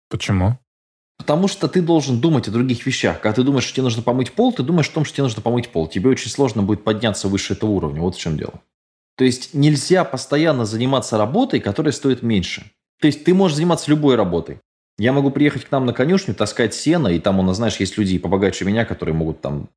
Почему? 0.08 0.60
Потому 1.18 1.48
что 1.48 1.68
ты 1.68 1.82
должен 1.82 2.22
думать 2.22 2.48
о 2.48 2.52
других 2.52 2.86
вещах. 2.86 3.20
Когда 3.20 3.38
ты 3.38 3.44
думаешь, 3.44 3.64
что 3.64 3.74
тебе 3.74 3.84
нужно 3.84 4.04
помыть 4.04 4.34
пол, 4.34 4.54
ты 4.54 4.62
думаешь 4.62 4.90
о 4.90 4.94
том, 4.94 5.06
что 5.06 5.16
тебе 5.16 5.24
нужно 5.24 5.42
помыть 5.42 5.70
пол. 5.70 5.88
Тебе 5.88 6.12
очень 6.12 6.30
сложно 6.30 6.62
будет 6.62 6.84
подняться 6.84 7.28
выше 7.28 7.54
этого 7.54 7.72
уровня. 7.72 8.02
Вот 8.02 8.16
в 8.16 8.20
чем 8.20 8.38
дело. 8.38 8.62
То 9.18 9.24
есть 9.24 9.56
нельзя 9.56 10.04
постоянно 10.04 10.66
заниматься 10.66 11.18
работой, 11.18 11.60
которая 11.60 11.94
стоит 11.94 12.22
меньше. 12.22 12.70
То 13.02 13.08
есть 13.08 13.24
ты 13.24 13.34
можешь 13.34 13.56
заниматься 13.56 13.90
любой 13.90 14.18
работой. 14.18 14.60
Я 15.00 15.14
могу 15.14 15.32
приехать 15.32 15.66
к 15.66 15.72
нам 15.72 15.88
на 15.88 15.94
конюшню, 15.94 16.36
таскать 16.36 16.76
сено, 16.76 17.08
и 17.08 17.20
там 17.20 17.40
у 17.40 17.42
нас, 17.42 17.58
знаешь, 17.58 17.78
есть 17.78 17.98
люди 17.98 18.20
побогаче 18.20 18.66
меня, 18.66 18.86
которые 18.86 19.16
могут 19.16 19.42
там 19.42 19.70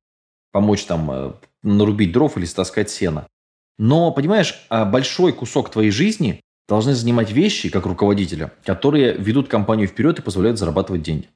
помочь 0.51 0.85
там 0.85 1.11
э, 1.11 1.33
нарубить 1.63 2.11
дров 2.11 2.37
или 2.37 2.45
стаскать 2.45 2.89
сено. 2.89 3.27
Но, 3.77 4.11
понимаешь, 4.11 4.65
а 4.69 4.85
большой 4.85 5.33
кусок 5.33 5.69
твоей 5.69 5.91
жизни 5.91 6.41
должны 6.67 6.93
занимать 6.93 7.31
вещи, 7.31 7.69
как 7.69 7.85
руководителя, 7.85 8.51
которые 8.63 9.13
ведут 9.13 9.47
компанию 9.47 9.87
вперед 9.87 10.19
и 10.19 10.21
позволяют 10.21 10.59
зарабатывать 10.59 11.01
деньги. 11.01 11.29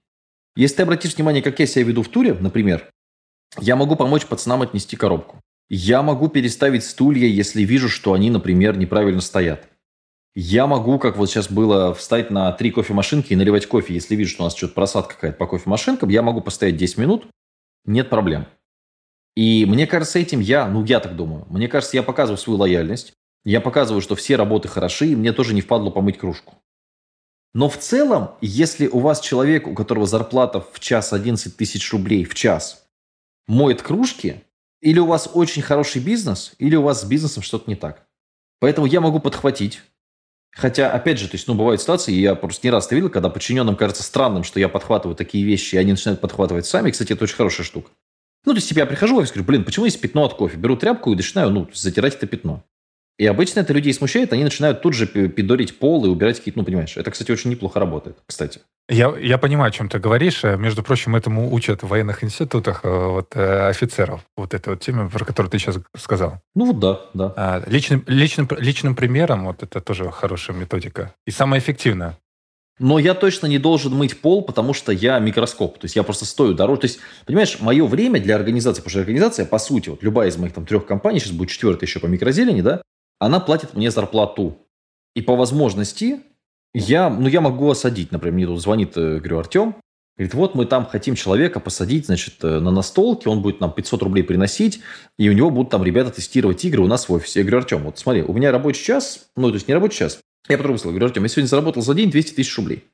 Если 0.56 0.78
ты 0.78 0.84
обратишь 0.84 1.16
внимание, 1.16 1.42
как 1.42 1.60
я 1.60 1.66
себя 1.66 1.86
веду 1.86 2.04
в 2.04 2.10
туре, 2.10 2.34
например, 2.34 2.90
я 3.60 3.76
могу 3.76 3.96
помочь 3.96 4.26
пацанам 4.26 4.62
отнести 4.62 4.96
коробку. 4.96 5.40
Я 5.70 6.04
могу 6.04 6.28
переставить 6.28 6.84
стулья, 6.84 7.28
если 7.28 7.64
вижу, 7.64 7.90
что 7.90 8.14
они, 8.14 8.30
например, 8.30 8.78
неправильно 8.78 9.22
стоят. 9.22 9.68
Я 10.36 10.68
могу, 10.68 11.00
как 11.00 11.18
вот 11.18 11.30
сейчас 11.30 11.50
было, 11.50 11.94
встать 11.94 12.32
на 12.32 12.52
три 12.52 12.72
кофемашинки 12.72 13.34
и 13.34 13.36
наливать 13.36 13.68
кофе. 13.68 13.94
Если 13.94 14.16
вижу, 14.16 14.32
что 14.32 14.44
у 14.44 14.46
нас 14.46 14.56
что-то 14.56 14.74
просадка 14.74 15.16
какая-то 15.16 15.38
по 15.38 15.48
кофемашинкам, 15.48 16.10
я 16.10 16.22
могу 16.22 16.42
постоять 16.42 16.76
10 16.76 16.98
минут, 16.98 17.28
нет 17.86 18.10
проблем. 18.10 18.48
И 19.36 19.66
мне 19.66 19.88
кажется, 19.88 20.20
этим 20.20 20.40
я, 20.40 20.68
ну 20.68 20.84
я 20.86 21.00
так 21.00 21.16
думаю, 21.16 21.46
мне 21.50 21.68
кажется, 21.68 21.98
я 21.98 22.04
показываю 22.04 22.38
свою 22.38 22.60
лояльность, 22.60 23.14
я 23.44 23.62
показываю, 23.62 24.02
что 24.02 24.16
все 24.16 24.36
работы 24.36 24.68
хороши, 24.68 25.08
и 25.08 25.16
мне 25.16 25.34
тоже 25.34 25.54
не 25.54 25.62
впадло 25.62 25.90
помыть 25.90 26.18
кружку. 26.18 26.56
Но 27.54 27.70
в 27.70 27.78
целом, 27.78 28.32
если 28.42 28.88
у 28.88 29.00
вас 29.00 29.20
человек, 29.20 29.68
у 29.68 29.76
которого 29.76 30.08
зарплата 30.08 30.60
в 30.62 30.80
час 30.80 31.14
11 31.14 31.56
тысяч 31.56 31.92
рублей 31.92 32.24
в 32.26 32.34
час, 32.34 32.88
моет 33.48 33.82
кружки, 33.82 34.44
или 34.82 35.00
у 35.00 35.06
вас 35.06 35.30
очень 35.34 35.62
хороший 35.62 36.02
бизнес, 36.02 36.54
или 36.58 36.76
у 36.76 36.82
вас 36.82 37.02
с 37.02 37.06
бизнесом 37.06 37.44
что-то 37.44 37.70
не 37.70 37.76
так. 37.76 38.08
Поэтому 38.60 38.88
я 38.88 39.02
могу 39.02 39.20
подхватить. 39.20 39.82
Хотя, 40.52 40.92
опять 40.92 41.20
же, 41.20 41.28
то 41.28 41.36
есть, 41.36 41.48
ну, 41.48 41.56
бывают 41.56 41.82
ситуации, 41.82 42.14
я 42.14 42.36
просто 42.36 42.66
не 42.68 42.72
раз 42.72 42.86
это 42.86 42.96
видел, 42.96 43.10
когда 43.10 43.30
подчиненным 43.30 43.76
кажется 43.76 44.04
странным, 44.04 44.44
что 44.44 44.60
я 44.60 44.70
подхватываю 44.70 45.16
такие 45.16 45.44
вещи, 45.44 45.76
и 45.76 45.78
они 45.78 45.92
начинают 45.92 46.22
подхватывать 46.22 46.66
сами. 46.66 46.92
Кстати, 46.92 47.14
это 47.14 47.24
очень 47.24 47.36
хорошая 47.36 47.66
штука. 47.66 47.92
Ну, 48.46 48.54
то 48.54 48.58
есть, 48.58 48.70
типа, 48.70 48.80
я 48.80 48.86
прихожу 48.86 49.16
в 49.16 49.20
офис, 49.20 49.32
говорю, 49.32 49.48
блин, 49.48 49.64
почему 49.64 49.86
есть 49.86 50.02
пятно 50.02 50.26
от 50.26 50.34
кофе? 50.34 50.58
Беру 50.58 50.76
тряпку 50.76 51.14
и 51.14 51.16
начинаю, 51.16 51.50
ну, 51.50 51.70
затирать 51.74 52.16
это 52.16 52.28
пятно. 52.28 52.64
И 53.20 53.26
обычно 53.28 53.60
это 53.60 53.74
людей 53.74 53.94
смущает, 53.94 54.34
они 54.34 54.44
начинают 54.44 54.82
тут 54.82 54.94
же 54.96 55.06
пидорить 55.06 55.78
пол 55.78 56.06
и 56.06 56.10
убирать 56.10 56.40
какие-то, 56.40 56.60
ну, 56.60 56.66
понимаешь, 56.66 56.98
это, 56.98 57.12
кстати, 57.12 57.32
очень 57.32 57.52
неплохо 57.52 57.80
работает, 57.80 58.18
кстати. 58.26 58.62
Я, 58.90 59.14
я 59.18 59.38
понимаю, 59.38 59.70
о 59.70 59.72
чем 59.72 59.88
ты 59.88 59.98
говоришь. 59.98 60.44
Э, 60.44 60.58
между 60.58 60.84
прочим, 60.84 61.16
этому 61.16 61.54
учат 61.54 61.84
в 61.84 61.88
военных 61.88 62.24
институтах 62.24 62.82
э, 62.84 62.90
вот, 62.90 63.34
э, 63.36 63.70
офицеров. 63.70 64.26
Вот 64.36 64.54
этой 64.54 64.70
вот 64.70 64.82
теме, 64.82 65.10
про 65.10 65.24
которую 65.24 65.50
ты 65.50 65.58
сейчас 65.58 65.80
сказал. 65.96 66.42
Ну 66.54 66.66
вот 66.66 66.80
да, 66.80 67.02
да. 67.14 67.34
А, 67.38 67.64
личным, 67.66 68.04
личным, 68.08 68.48
личным 68.58 68.96
примером 68.96 69.46
вот 69.46 69.64
это 69.64 69.80
тоже 69.80 70.12
хорошая 70.12 70.58
методика. 70.58 71.16
И 71.26 71.32
самая 71.32 71.62
эффективная. 71.62 72.18
Но 72.80 72.98
я 72.98 73.14
точно 73.14 73.48
не 73.48 73.60
должен 73.60 73.94
мыть 73.94 74.20
пол, 74.20 74.44
потому 74.44 74.74
что 74.74 74.92
я 74.92 75.20
микроскоп. 75.20 75.78
То 75.78 75.86
есть 75.86 75.96
я 75.96 76.04
просто 76.04 76.26
стою 76.26 76.54
дороже. 76.54 76.82
То 76.82 76.86
есть, 76.86 77.00
понимаешь, 77.26 77.60
мое 77.60 77.86
время 77.86 78.20
для 78.20 78.36
организации, 78.36 78.82
потому 78.82 78.92
что 78.92 79.00
организация, 79.00 79.46
по 79.46 79.60
сути, 79.60 79.90
вот 79.90 80.02
любая 80.02 80.30
из 80.30 80.38
моих 80.38 80.54
там 80.54 80.66
трех 80.66 80.86
компаний, 80.86 81.20
сейчас 81.20 81.34
будет 81.34 81.50
четвертая 81.50 81.88
еще 81.88 82.00
по 82.00 82.08
микрозелени, 82.08 82.62
да, 82.62 82.82
она 83.20 83.40
платит 83.40 83.76
мне 83.76 83.92
зарплату. 83.92 84.58
И 85.16 85.22
по 85.22 85.36
возможности 85.36 86.22
я, 86.74 87.10
ну, 87.10 87.28
я 87.28 87.42
могу 87.42 87.70
осадить. 87.70 88.12
Например, 88.12 88.34
мне 88.34 88.48
тут 88.48 88.62
звонит, 88.62 88.98
э, 88.98 89.20
говорю, 89.20 89.40
Артем, 89.40 89.76
Говорит, 90.16 90.36
вот 90.36 90.54
мы 90.54 90.66
там 90.68 90.86
хотим 90.86 91.16
человека 91.16 91.60
посадить, 91.60 92.06
значит, 92.06 92.36
э, 92.44 92.60
на 92.60 92.70
настолке, 92.70 93.30
он 93.30 93.42
будет 93.42 93.60
нам 93.60 93.72
500 93.72 94.04
рублей 94.04 94.24
приносить, 94.24 94.80
и 95.18 95.28
у 95.28 95.34
него 95.34 95.50
будут 95.50 95.72
там 95.72 95.84
ребята 95.84 96.12
тестировать 96.12 96.64
игры 96.66 96.84
у 96.84 96.88
нас 96.88 97.10
в 97.10 97.14
офисе. 97.14 97.40
Я 97.40 97.46
говорю, 97.46 97.58
Артем, 97.60 97.84
вот 97.84 97.98
смотри, 97.98 98.22
у 98.22 98.32
меня 98.32 98.52
рабочий 98.52 98.84
час, 98.84 99.28
ну, 99.36 99.48
то 99.50 99.56
есть 99.56 99.68
не 99.68 99.74
рабочий 99.74 99.98
час. 99.98 100.20
Я 100.50 100.58
потом 100.58 100.78
сказал, 100.78 100.92
говорю, 100.92 101.08
Артем, 101.08 101.24
я 101.24 101.30
сегодня 101.30 101.48
заработал 101.48 101.82
за 101.82 101.94
день 101.94 102.12
200 102.12 102.34
тысяч 102.34 102.56
рублей. 102.58 102.86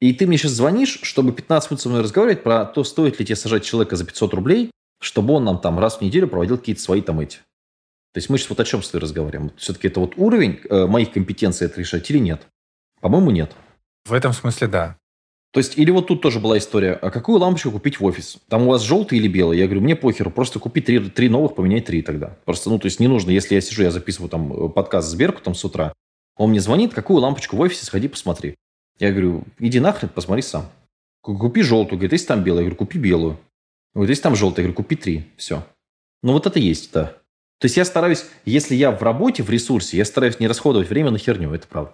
И 0.00 0.12
ты 0.12 0.26
мне 0.26 0.38
сейчас 0.38 0.52
звонишь, 0.52 1.00
чтобы 1.02 1.32
15 1.32 1.70
минут 1.70 1.80
со 1.80 1.88
мной 1.88 2.02
разговаривать 2.02 2.42
про 2.42 2.64
то, 2.64 2.84
стоит 2.84 3.18
ли 3.18 3.26
тебе 3.26 3.36
сажать 3.36 3.64
человека 3.64 3.96
за 3.96 4.04
500 4.04 4.34
рублей, 4.34 4.70
чтобы 5.00 5.34
он 5.34 5.44
нам 5.44 5.60
там 5.60 5.78
раз 5.78 5.98
в 5.98 6.00
неделю 6.00 6.28
проводил 6.28 6.58
какие-то 6.58 6.80
свои 6.80 7.00
там 7.00 7.20
эти 7.20 7.38
то 8.12 8.18
есть 8.18 8.28
мы 8.28 8.38
сейчас 8.38 8.50
вот 8.50 8.60
о 8.60 8.64
чем 8.64 8.82
с 8.82 8.88
тобой 8.88 9.02
разговариваем? 9.02 9.52
Все-таки 9.56 9.86
это 9.86 10.00
вот 10.00 10.14
уровень 10.16 10.58
э, 10.68 10.86
моих 10.86 11.12
компетенций 11.12 11.66
это 11.66 11.78
решать 11.78 12.10
или 12.10 12.18
нет? 12.18 12.42
По-моему, 13.00 13.30
нет. 13.30 13.52
В 14.04 14.12
этом 14.12 14.32
смысле 14.32 14.66
да. 14.66 14.96
То 15.52 15.58
есть, 15.58 15.78
или 15.78 15.90
вот 15.90 16.08
тут 16.08 16.20
тоже 16.20 16.38
была 16.40 16.58
история, 16.58 16.92
а 16.92 17.10
какую 17.10 17.38
лампочку 17.38 17.70
купить 17.70 18.00
в 18.00 18.04
офис? 18.04 18.38
Там 18.48 18.62
у 18.62 18.70
вас 18.70 18.82
желтый 18.82 19.18
или 19.18 19.28
белый? 19.28 19.58
Я 19.58 19.66
говорю, 19.66 19.80
мне 19.80 19.96
похеру, 19.96 20.30
просто 20.30 20.58
купи 20.58 20.80
три, 20.80 20.98
три 21.10 21.28
новых, 21.28 21.54
поменяй 21.54 21.80
три 21.80 22.02
тогда. 22.02 22.36
Просто, 22.44 22.70
ну, 22.70 22.78
то 22.78 22.86
есть 22.86 23.00
не 23.00 23.08
нужно, 23.08 23.30
если 23.30 23.54
я 23.54 23.60
сижу, 23.60 23.82
я 23.82 23.90
записываю 23.90 24.28
там 24.28 24.52
э, 24.52 24.68
подкаст 24.68 25.08
с 25.08 25.14
Берку 25.14 25.40
там 25.40 25.54
с 25.54 25.64
утра, 25.64 25.92
он 26.40 26.50
мне 26.50 26.60
звонит, 26.60 26.94
какую 26.94 27.20
лампочку 27.20 27.54
в 27.54 27.60
офисе, 27.60 27.84
сходи 27.84 28.08
посмотри. 28.08 28.54
Я 28.98 29.10
говорю, 29.10 29.44
иди 29.58 29.78
нахрен, 29.78 30.08
посмотри 30.08 30.40
сам. 30.40 30.70
Купи 31.20 31.60
желтую. 31.60 31.98
Говорит, 31.98 32.12
если 32.12 32.28
там 32.28 32.42
белая, 32.42 32.62
я 32.62 32.64
говорю, 32.64 32.76
купи 32.76 32.98
белую. 32.98 33.38
Говорит, 33.92 34.08
если 34.08 34.22
там 34.22 34.36
желтая, 34.36 34.64
я 34.64 34.68
говорю, 34.68 34.82
купи 34.82 34.96
три. 34.96 35.26
Все. 35.36 35.66
Ну, 36.22 36.32
вот 36.32 36.46
это 36.46 36.58
есть, 36.58 36.92
да. 36.94 37.12
То 37.58 37.66
есть 37.66 37.76
я 37.76 37.84
стараюсь, 37.84 38.24
если 38.46 38.74
я 38.74 38.90
в 38.90 39.02
работе, 39.02 39.42
в 39.42 39.50
ресурсе, 39.50 39.98
я 39.98 40.06
стараюсь 40.06 40.40
не 40.40 40.48
расходовать 40.48 40.88
время 40.88 41.10
на 41.10 41.18
херню, 41.18 41.52
это 41.52 41.68
правда. 41.68 41.92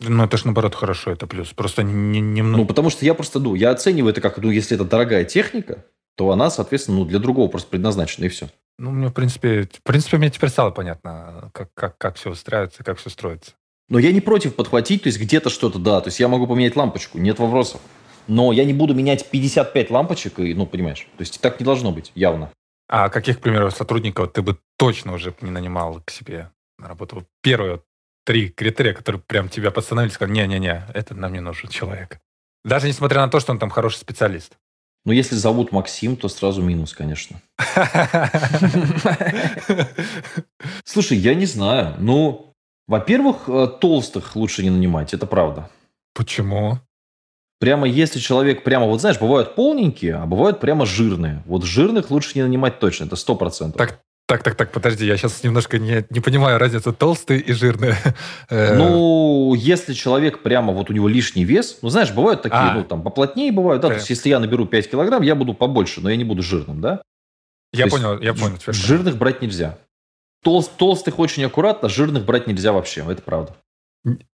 Ну, 0.00 0.22
это 0.22 0.36
же 0.36 0.44
наоборот 0.44 0.74
хорошо, 0.74 1.10
это 1.10 1.26
плюс. 1.26 1.54
Просто 1.54 1.82
не, 1.82 2.20
не, 2.20 2.42
Ну, 2.42 2.66
потому 2.66 2.90
что 2.90 3.06
я 3.06 3.14
просто, 3.14 3.40
ну, 3.40 3.54
я 3.54 3.70
оцениваю 3.70 4.12
это 4.12 4.20
как, 4.20 4.36
ну, 4.36 4.50
если 4.50 4.74
это 4.74 4.84
дорогая 4.84 5.24
техника, 5.24 5.86
то 6.14 6.30
она, 6.30 6.50
соответственно, 6.50 6.98
ну, 6.98 7.04
для 7.06 7.20
другого 7.20 7.48
просто 7.48 7.70
предназначена, 7.70 8.26
и 8.26 8.28
все. 8.28 8.50
Ну, 8.76 8.90
мне, 8.90 9.08
в 9.08 9.14
принципе, 9.14 9.62
в 9.62 9.82
принципе, 9.82 10.18
мне 10.18 10.28
теперь 10.28 10.50
стало 10.50 10.72
понятно, 10.72 11.50
как, 11.54 11.72
как, 11.72 11.96
как 11.96 12.16
все 12.16 12.30
устраивается, 12.30 12.84
как 12.84 12.98
все 12.98 13.08
строится. 13.08 13.52
Но 13.88 13.98
я 13.98 14.12
не 14.12 14.20
против 14.20 14.54
подхватить, 14.54 15.02
то 15.02 15.06
есть 15.08 15.18
где-то 15.18 15.48
что-то, 15.48 15.78
да, 15.78 16.00
то 16.00 16.08
есть 16.08 16.20
я 16.20 16.28
могу 16.28 16.46
поменять 16.46 16.76
лампочку, 16.76 17.18
нет 17.18 17.38
вопросов. 17.38 17.80
Но 18.26 18.52
я 18.52 18.64
не 18.64 18.74
буду 18.74 18.94
менять 18.94 19.30
55 19.30 19.90
лампочек, 19.90 20.38
и, 20.40 20.54
ну, 20.54 20.66
понимаешь, 20.66 21.08
то 21.16 21.22
есть 21.22 21.40
так 21.40 21.58
не 21.58 21.64
должно 21.64 21.92
быть, 21.92 22.12
явно. 22.14 22.52
А 22.88 23.08
каких, 23.08 23.38
к 23.38 23.40
примеру, 23.42 23.70
сотрудников 23.70 24.32
ты 24.32 24.42
бы 24.42 24.58
точно 24.76 25.14
уже 25.14 25.34
не 25.40 25.50
нанимал 25.50 26.02
к 26.04 26.10
себе 26.10 26.50
на 26.78 26.88
работу? 26.88 27.26
Первые 27.42 27.82
три 28.24 28.50
критерия, 28.50 28.92
которые 28.92 29.22
прям 29.22 29.48
тебя 29.48 29.70
постановили, 29.70 30.12
сказали, 30.12 30.34
не-не-не, 30.34 30.84
это 30.92 31.14
нам 31.14 31.32
не 31.32 31.40
нужен 31.40 31.70
человек. 31.70 32.18
Даже 32.64 32.86
несмотря 32.86 33.22
на 33.22 33.28
то, 33.28 33.40
что 33.40 33.52
он 33.52 33.58
там 33.58 33.70
хороший 33.70 33.96
специалист. 33.96 34.58
Ну, 35.06 35.12
если 35.12 35.36
зовут 35.36 35.72
Максим, 35.72 36.16
то 36.16 36.28
сразу 36.28 36.60
минус, 36.60 36.92
конечно. 36.92 37.40
Слушай, 40.84 41.16
я 41.16 41.34
не 41.34 41.46
знаю. 41.46 41.96
Ну, 41.98 42.47
во-первых, 42.88 43.48
э, 43.48 43.68
толстых 43.80 44.34
лучше 44.34 44.64
не 44.64 44.70
нанимать, 44.70 45.14
это 45.14 45.26
правда. 45.26 45.70
Почему? 46.14 46.78
Прямо 47.60 47.86
если 47.86 48.18
человек 48.18 48.64
прямо, 48.64 48.86
вот 48.86 49.00
знаешь, 49.00 49.20
бывают 49.20 49.54
полненькие, 49.54 50.14
а 50.14 50.26
бывают 50.26 50.58
прямо 50.58 50.86
жирные. 50.86 51.42
Вот 51.44 51.64
жирных 51.64 52.10
лучше 52.10 52.32
не 52.36 52.42
нанимать 52.42 52.80
точно, 52.80 53.04
это 53.04 53.16
сто 53.16 53.34
процентов. 53.34 53.76
Так, 53.76 54.00
так, 54.26 54.42
так, 54.42 54.54
так, 54.54 54.72
подожди, 54.72 55.06
я 55.06 55.16
сейчас 55.16 55.42
немножко 55.42 55.78
не, 55.78 56.04
не 56.10 56.20
понимаю 56.20 56.58
разницу 56.58 56.92
толстые 56.92 57.40
и 57.40 57.52
жирные. 57.52 57.94
Э, 58.50 58.74
ну, 58.74 59.52
если 59.54 59.92
человек 59.92 60.42
прямо 60.42 60.72
вот 60.72 60.88
у 60.88 60.94
него 60.94 61.08
лишний 61.08 61.44
вес, 61.44 61.78
ну, 61.82 61.90
знаешь, 61.90 62.10
бывают 62.12 62.40
такие, 62.40 62.58
а. 62.58 62.74
ну, 62.74 62.84
там, 62.84 63.02
поплотнее 63.02 63.52
бывают, 63.52 63.82
да, 63.82 63.88
то 63.88 63.94
есть 63.94 64.08
если 64.08 64.30
я 64.30 64.40
наберу 64.40 64.64
5 64.64 64.90
килограмм, 64.90 65.22
я 65.22 65.34
буду 65.34 65.52
побольше, 65.52 66.00
но 66.00 66.08
я 66.08 66.16
не 66.16 66.24
буду 66.24 66.42
жирным, 66.42 66.80
да? 66.80 67.02
Я 67.74 67.84
то 67.84 67.90
понял, 67.90 68.20
я 68.20 68.32
понял. 68.32 68.56
Жирных 68.66 69.18
брать 69.18 69.42
нельзя. 69.42 69.76
Толст, 70.42 70.72
толстых 70.76 71.18
очень 71.18 71.44
аккуратно, 71.44 71.88
жирных 71.88 72.24
брать 72.24 72.46
нельзя 72.46 72.72
вообще, 72.72 73.04
это 73.08 73.22
правда 73.22 73.56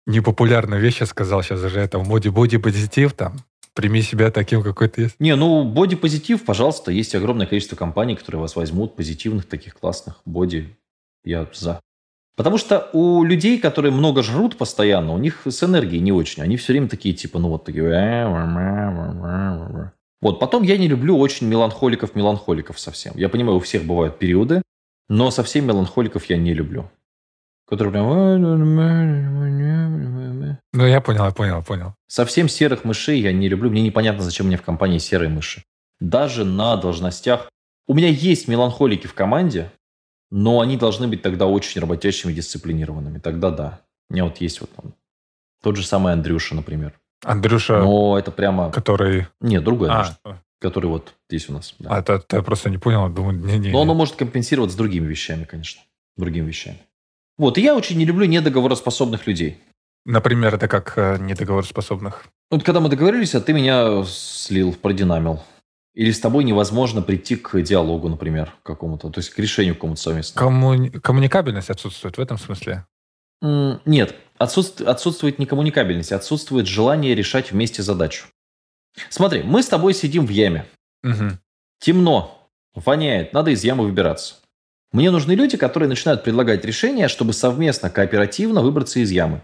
непопулярную 0.07 0.81
вещь 0.81 1.01
я 1.01 1.07
сказал 1.07 1.43
сейчас 1.43 1.63
уже, 1.63 1.81
это 1.81 1.99
в 1.99 2.09
моде 2.09 2.31
боди-позитив 2.31 3.13
там. 3.13 3.37
Прими 3.75 4.03
себя 4.03 4.31
таким, 4.31 4.63
какой 4.63 4.89
ты 4.89 5.03
есть. 5.03 5.17
Не, 5.19 5.35
ну, 5.35 5.65
боди-позитив, 5.65 6.45
пожалуйста, 6.45 6.93
есть 6.93 7.15
огромное 7.17 7.47
количество 7.47 7.75
компаний, 7.75 8.15
которые 8.15 8.41
вас 8.41 8.55
возьмут, 8.55 8.95
позитивных 8.95 9.47
таких 9.47 9.75
классных 9.75 10.21
боди. 10.25 10.77
Я 11.25 11.49
за. 11.53 11.81
Потому 12.37 12.57
что 12.59 12.89
у 12.93 13.25
людей, 13.25 13.59
которые 13.59 13.93
много 13.93 14.23
жрут 14.23 14.57
постоянно, 14.57 15.13
у 15.13 15.19
них 15.19 15.43
с 15.45 15.63
энергией 15.65 16.01
не 16.01 16.13
очень. 16.13 16.43
Они 16.43 16.57
все 16.57 16.73
время 16.73 16.89
такие, 16.89 17.15
типа, 17.17 17.41
ну 17.41 17.49
вот 17.49 17.65
такие... 17.65 18.27
Вот, 20.21 20.39
потом 20.41 20.63
я 20.63 20.79
не 20.79 20.87
люблю 20.87 21.19
очень 21.19 21.49
меланхоликов-меланхоликов 21.49 22.79
совсем. 22.79 23.13
Я 23.17 23.29
понимаю, 23.29 23.57
у 23.57 23.61
всех 23.61 23.85
бывают 23.85 24.19
периоды, 24.19 24.63
но 25.09 25.31
совсем 25.31 25.67
меланхоликов 25.67 26.25
я 26.27 26.37
не 26.37 26.55
люблю. 26.55 26.91
Который 27.67 27.93
прям... 27.93 28.05
серыми. 30.45 30.59
Ну, 30.73 30.87
я 30.87 31.01
понял, 31.01 31.25
я 31.25 31.31
понял, 31.31 31.63
понял. 31.63 31.95
Совсем 32.07 32.49
серых 32.49 32.85
мышей 32.85 33.21
я 33.21 33.33
не 33.33 33.49
люблю. 33.49 33.71
Мне 33.71 33.83
непонятно, 33.83 34.23
зачем 34.23 34.47
мне 34.47 34.57
в 34.57 34.63
компании 34.63 34.99
серые 34.99 35.29
мыши. 35.29 35.65
Даже 36.01 36.45
на 36.45 36.77
должностях. 36.77 37.51
У 37.87 37.95
меня 37.95 38.09
есть 38.09 38.49
меланхолики 38.49 39.07
в 39.07 39.15
команде, 39.15 39.71
но 40.31 40.61
они 40.61 40.77
должны 40.77 41.07
быть 41.07 41.23
тогда 41.23 41.47
очень 41.47 41.81
работящими, 41.81 42.33
дисциплинированными. 42.33 43.19
Тогда 43.19 43.51
да. 43.51 43.81
У 44.11 44.15
меня 44.15 44.25
вот 44.25 44.39
есть 44.39 44.61
вот 44.61 44.71
там 44.75 44.95
тот 45.63 45.77
же 45.77 45.87
самый 45.87 46.13
Андрюша, 46.13 46.55
например. 46.55 46.93
Андрюша, 47.23 47.79
Но 47.81 48.19
это 48.19 48.31
прямо... 48.31 48.71
который... 48.71 49.29
Нет, 49.41 49.65
другой 49.65 49.89
а, 49.89 49.93
Андрюша, 49.93 50.43
который 50.61 50.87
вот 50.87 51.15
здесь 51.29 51.49
у 51.49 51.53
нас. 51.53 51.75
Да. 51.79 51.91
А 51.91 51.99
это, 52.01 52.15
это 52.15 52.37
я 52.37 52.43
просто 52.43 52.71
не 52.71 52.79
понял, 52.79 53.09
думаю, 53.09 53.39
не-не. 53.39 53.71
Но 53.71 53.83
оно 53.83 53.95
может 53.95 54.17
компенсировать 54.17 54.73
с 54.73 54.75
другими 54.75 55.07
вещами, 55.07 55.45
конечно. 55.45 55.83
Другими 56.17 56.47
вещами. 56.47 56.79
Вот, 57.37 57.59
и 57.59 57.63
я 57.63 57.75
очень 57.75 57.99
не 57.99 58.05
люблю 58.05 58.27
недоговороспособных 58.27 59.27
людей. 59.27 59.59
Например, 60.07 60.55
это 60.55 60.69
как 60.69 60.95
э, 60.97 61.19
недоговороспособных? 61.19 62.27
Вот 62.51 62.63
когда 62.63 62.81
мы 62.81 62.89
договорились, 62.89 63.35
а 63.35 63.41
ты 63.41 63.53
меня 63.53 64.05
слил, 64.07 64.75
продинамил. 64.75 65.43
Или 65.95 66.11
с 66.11 66.21
тобой 66.21 66.45
невозможно 66.45 67.03
прийти 67.03 67.37
к 67.37 67.61
диалогу, 67.63 68.09
например, 68.09 68.53
какому-то, 68.63 69.11
то 69.11 69.21
есть 69.21 69.31
к 69.31 69.39
решению 69.39 69.75
какому-то 69.75 70.01
совместному. 70.01 70.49
Коммуни... 70.49 70.89
Коммуникабельность 70.91 71.71
отсутствует 71.71 72.19
в 72.19 72.21
этом 72.21 72.37
смысле? 72.37 72.85
Нет, 73.41 74.15
отсутствует, 74.39 74.89
отсутствует 74.89 75.39
не 75.39 75.47
коммуникабельность, 75.47 76.13
отсутствует 76.13 76.67
желание 76.67 77.15
решать 77.15 77.53
вместе 77.53 77.83
задачу. 77.83 78.27
Смотри, 79.09 79.43
мы 79.43 79.63
с 79.63 79.69
тобой 79.69 79.95
сидим 79.95 80.27
в 80.27 80.31
яме. 80.31 80.67
Угу. 81.03 81.39
Темно, 81.81 82.49
воняет, 82.75 83.33
надо 83.33 83.51
из 83.51 83.65
ямы 83.65 83.85
выбираться. 83.85 84.37
Мне 84.93 85.11
нужны 85.11 85.33
люди, 85.33 85.57
которые 85.57 85.89
начинают 85.89 86.23
предлагать 86.23 86.65
решения, 86.65 87.09
чтобы 87.09 87.33
совместно, 87.33 87.91
кооперативно 87.91 88.63
выбраться 88.63 89.01
из 89.01 89.11
ямы. 89.11 89.43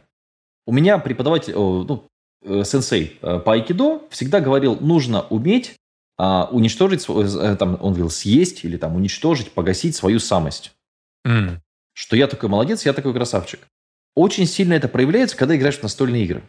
У 0.67 0.73
меня 0.73 0.99
преподаватель, 0.99 1.55
ну, 1.55 2.07
э, 2.43 2.63
сенсей 2.65 3.19
э, 3.21 3.41
по 3.41 3.55
айкидо 3.55 4.03
всегда 4.11 4.41
говорил, 4.41 4.77
нужно 4.81 5.23
уметь 5.23 5.75
а, 6.23 6.51
уничтожить, 6.53 7.07
э, 7.09 7.57
там, 7.59 7.79
он 7.81 7.95
говорил, 7.95 8.11
съесть 8.11 8.63
или 8.67 8.77
там 8.77 8.95
уничтожить, 8.95 9.53
погасить 9.53 9.97
свою 9.97 10.21
самость. 10.21 10.73
Mm. 11.27 11.61
Что 11.95 12.15
я 12.15 12.27
такой 12.27 12.51
молодец, 12.51 12.85
я 12.85 12.93
такой 12.93 13.15
красавчик. 13.15 13.61
Очень 14.15 14.45
сильно 14.45 14.75
это 14.75 14.87
проявляется, 14.87 15.35
когда 15.35 15.57
играешь 15.57 15.79
в 15.79 15.83
настольные 15.83 16.25
игры. 16.25 16.43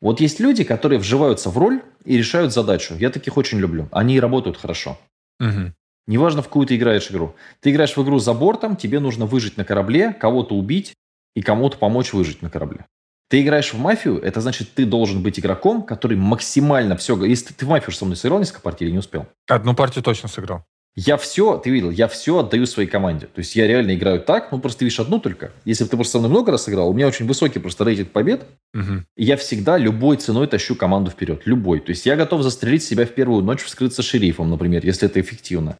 Вот 0.00 0.20
есть 0.20 0.40
люди, 0.40 0.64
которые 0.64 0.98
вживаются 0.98 1.50
в 1.50 1.58
роль 1.58 1.82
и 2.04 2.16
решают 2.16 2.52
задачу. 2.52 2.94
Я 2.98 3.10
таких 3.10 3.36
очень 3.36 3.58
люблю. 3.58 3.88
Они 3.92 4.20
работают 4.20 4.56
хорошо. 4.56 4.98
Угу. 5.40 5.72
Неважно, 6.06 6.42
в 6.42 6.46
какую 6.46 6.66
ты 6.66 6.76
играешь 6.76 7.10
игру. 7.10 7.34
Ты 7.60 7.70
играешь 7.70 7.96
в 7.96 8.02
игру 8.02 8.18
за 8.18 8.32
бортом, 8.32 8.76
тебе 8.76 9.00
нужно 9.00 9.26
выжить 9.26 9.56
на 9.56 9.64
корабле, 9.64 10.12
кого-то 10.12 10.54
убить 10.54 10.94
и 11.34 11.42
кому-то 11.42 11.78
помочь 11.78 12.12
выжить 12.12 12.42
на 12.42 12.50
корабле. 12.50 12.86
Ты 13.28 13.42
играешь 13.42 13.72
в 13.72 13.78
мафию, 13.78 14.20
это 14.20 14.40
значит, 14.40 14.74
ты 14.74 14.84
должен 14.84 15.22
быть 15.22 15.40
игроком, 15.40 15.82
который 15.82 16.16
максимально 16.16 16.96
все... 16.96 17.22
Если 17.24 17.52
ты 17.52 17.66
в 17.66 17.68
мафию 17.68 17.92
со 17.92 18.04
мной 18.04 18.16
сыграл 18.16 18.38
несколько 18.38 18.60
партий 18.60 18.84
или 18.84 18.92
не 18.92 18.98
успел? 18.98 19.26
Одну 19.48 19.74
партию 19.74 20.04
точно 20.04 20.28
сыграл. 20.28 20.64
Я 20.98 21.18
все, 21.18 21.58
ты 21.58 21.68
видел, 21.68 21.90
я 21.90 22.08
все 22.08 22.38
отдаю 22.38 22.64
своей 22.64 22.88
команде. 22.88 23.26
То 23.26 23.40
есть 23.40 23.54
я 23.54 23.66
реально 23.66 23.94
играю 23.94 24.18
так, 24.18 24.50
ну 24.50 24.58
просто 24.58 24.82
видишь 24.82 24.98
одну 24.98 25.20
только. 25.20 25.52
Если 25.66 25.84
бы 25.84 25.90
ты 25.90 25.96
просто 25.96 26.12
со 26.12 26.18
мной 26.20 26.30
много 26.30 26.52
раз 26.52 26.64
сыграл, 26.64 26.88
у 26.88 26.94
меня 26.94 27.06
очень 27.06 27.26
высокий 27.26 27.58
просто 27.58 27.84
рейтинг 27.84 28.12
побед. 28.12 28.46
Угу. 28.72 29.04
И 29.16 29.24
я 29.24 29.36
всегда 29.36 29.76
любой 29.76 30.16
ценой 30.16 30.46
тащу 30.46 30.74
команду 30.74 31.10
вперед. 31.10 31.42
Любой. 31.44 31.80
То 31.80 31.90
есть 31.90 32.06
я 32.06 32.16
готов 32.16 32.42
застрелить 32.42 32.82
себя 32.82 33.04
в 33.04 33.10
первую 33.10 33.44
ночь, 33.44 33.62
вскрыться 33.62 34.02
шерифом, 34.02 34.48
например, 34.48 34.86
если 34.86 35.06
это 35.06 35.20
эффективно. 35.20 35.76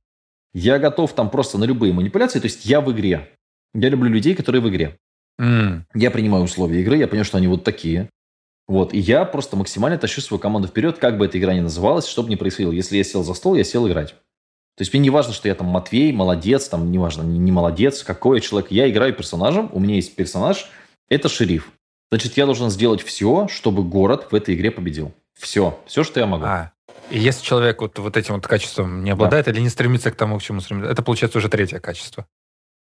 Я 0.52 0.78
готов 0.78 1.14
там 1.14 1.30
просто 1.30 1.56
на 1.56 1.64
любые 1.64 1.94
манипуляции. 1.94 2.38
То 2.38 2.46
есть 2.46 2.66
я 2.66 2.82
в 2.82 2.92
игре. 2.92 3.30
Я 3.72 3.88
люблю 3.88 4.10
людей, 4.10 4.34
которые 4.34 4.60
в 4.60 4.68
игре. 4.68 4.98
Mm. 5.40 5.82
Я 5.94 6.10
принимаю 6.10 6.44
условия 6.44 6.80
игры, 6.82 6.98
я 6.98 7.08
понимаю, 7.08 7.24
что 7.24 7.38
они 7.38 7.46
вот 7.46 7.64
такие. 7.64 8.10
Вот, 8.68 8.92
и 8.92 8.98
я 8.98 9.24
просто 9.24 9.56
максимально 9.56 9.96
тащу 9.96 10.20
свою 10.20 10.40
команду 10.40 10.68
вперед, 10.68 10.98
как 10.98 11.18
бы 11.18 11.26
эта 11.26 11.38
игра 11.38 11.54
ни 11.54 11.60
называлась, 11.60 12.06
чтобы 12.06 12.28
не 12.30 12.36
происходило. 12.36 12.72
Если 12.72 12.96
я 12.96 13.04
сел 13.04 13.22
за 13.22 13.32
стол, 13.34 13.54
я 13.54 13.64
сел 13.64 13.86
играть. 13.86 14.16
То 14.76 14.82
есть 14.82 14.92
мне 14.92 15.00
не 15.00 15.10
важно, 15.10 15.32
что 15.32 15.48
я 15.48 15.54
там 15.54 15.68
Матвей, 15.68 16.12
молодец, 16.12 16.68
там 16.68 16.90
не 16.90 16.98
важно, 16.98 17.22
не, 17.22 17.38
не 17.38 17.50
молодец, 17.50 18.02
какой 18.02 18.38
я 18.38 18.40
человек. 18.40 18.70
Я 18.70 18.90
играю 18.90 19.14
персонажем, 19.14 19.70
у 19.72 19.80
меня 19.80 19.94
есть 19.94 20.14
персонаж, 20.14 20.70
это 21.08 21.28
шериф. 21.28 21.72
Значит, 22.10 22.36
я 22.36 22.44
должен 22.44 22.68
сделать 22.70 23.02
все, 23.02 23.48
чтобы 23.48 23.82
город 23.82 24.28
в 24.30 24.34
этой 24.34 24.54
игре 24.54 24.70
победил. 24.70 25.12
Все, 25.34 25.78
все, 25.86 26.04
что 26.04 26.20
я 26.20 26.26
могу. 26.26 26.44
А, 26.44 26.72
и 27.10 27.18
если 27.18 27.42
человек 27.42 27.80
вот, 27.80 27.98
вот 27.98 28.16
этим 28.16 28.34
вот 28.34 28.46
качеством 28.46 29.02
не 29.02 29.10
обладает 29.10 29.46
да. 29.46 29.52
или 29.52 29.60
не 29.60 29.70
стремится 29.70 30.10
к 30.10 30.16
тому, 30.16 30.38
к 30.38 30.42
чему 30.42 30.60
стремится, 30.60 30.90
это 30.90 31.02
получается 31.02 31.38
уже 31.38 31.48
третье 31.48 31.80
качество. 31.80 32.26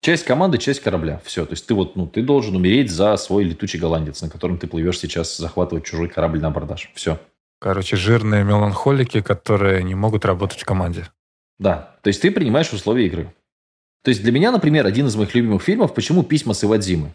Часть 0.02 0.26
команды, 0.26 0.58
часть 0.58 0.82
корабля. 0.82 1.22
Все. 1.24 1.46
То 1.46 1.54
есть 1.54 1.66
ты 1.66 1.74
вот, 1.74 1.96
ну, 1.96 2.08
ты 2.08 2.24
должен 2.24 2.56
умереть 2.56 2.92
за 2.92 3.16
свой 3.18 3.44
летучий 3.44 3.80
голландец, 3.80 4.22
на 4.22 4.30
котором 4.30 4.58
ты 4.58 4.68
плывешь 4.68 5.00
сейчас 5.00 5.38
захватывать 5.38 5.86
чужой 5.86 6.10
корабль 6.10 6.42
на 6.42 6.52
продаж. 6.52 6.92
Все. 6.96 7.20
Короче, 7.60 7.96
жирные 7.96 8.44
меланхолики, 8.44 9.22
которые 9.22 9.84
не 9.84 9.96
могут 9.96 10.26
работать 10.26 10.60
в 10.60 10.66
команде. 10.66 11.08
Да, 11.60 11.96
то 12.02 12.08
есть 12.08 12.22
ты 12.22 12.32
принимаешь 12.32 12.72
условия 12.74 13.06
игры. 13.06 13.34
То 14.04 14.10
есть 14.10 14.22
для 14.22 14.32
меня, 14.32 14.52
например, 14.52 14.86
один 14.86 15.08
из 15.08 15.16
моих 15.16 15.34
любимых 15.34 15.64
фильмов 15.64 15.94
«Почему 15.94 16.24
письма 16.24 16.54
с 16.54 16.64
Ивадзимы». 16.64 17.14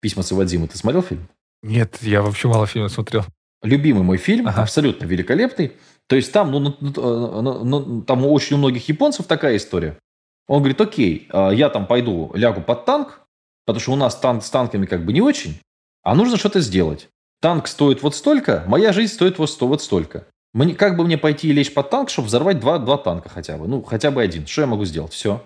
«Письма 0.00 0.22
с 0.22 0.32
Ивадзимы». 0.32 0.68
Ты 0.68 0.78
смотрел 0.78 1.02
фильм? 1.02 1.28
Нет, 1.62 1.98
я 2.00 2.22
вообще 2.22 2.48
мало 2.48 2.66
фильмов 2.66 2.92
смотрел. 2.92 3.24
Любимый 3.62 4.02
мой 4.02 4.16
фильм, 4.16 4.48
ага. 4.48 4.62
абсолютно 4.62 5.06
великолепный. 5.06 5.72
То 6.06 6.16
есть 6.16 6.32
там, 6.32 6.50
ну, 6.50 6.60
ну, 6.60 6.76
ну, 6.80 7.64
ну, 7.64 8.02
там 8.02 8.26
очень 8.26 8.56
у 8.56 8.58
многих 8.58 8.88
японцев 8.88 9.26
такая 9.26 9.56
история. 9.56 9.98
Он 10.46 10.58
говорит, 10.58 10.80
окей, 10.80 11.28
а, 11.30 11.50
я 11.50 11.70
там 11.70 11.86
пойду 11.86 12.30
лягу 12.34 12.60
под 12.60 12.84
танк, 12.84 13.20
потому 13.64 13.80
что 13.80 13.92
у 13.92 13.96
нас 13.96 14.14
танк 14.16 14.44
с 14.44 14.50
танками 14.50 14.84
как 14.84 15.04
бы 15.04 15.12
не 15.12 15.22
очень, 15.22 15.58
а 16.02 16.14
нужно 16.14 16.36
что-то 16.36 16.60
сделать. 16.60 17.08
Танк 17.40 17.66
стоит 17.66 18.02
вот 18.02 18.14
столько, 18.14 18.64
моя 18.66 18.92
жизнь 18.92 19.12
стоит 19.12 19.38
вот, 19.38 19.50
сто, 19.50 19.66
вот 19.66 19.82
столько. 19.82 20.26
Мне, 20.54 20.74
как 20.74 20.96
бы 20.96 21.04
мне 21.04 21.18
пойти 21.18 21.48
и 21.48 21.52
лечь 21.52 21.74
под 21.74 21.90
танк, 21.90 22.08
чтобы 22.08 22.28
взорвать 22.28 22.60
два, 22.60 22.78
два 22.78 22.96
танка 22.96 23.28
хотя 23.28 23.58
бы? 23.58 23.66
Ну, 23.66 23.82
хотя 23.82 24.12
бы 24.12 24.22
один. 24.22 24.46
Что 24.46 24.62
я 24.62 24.66
могу 24.68 24.84
сделать? 24.84 25.12
Все. 25.12 25.42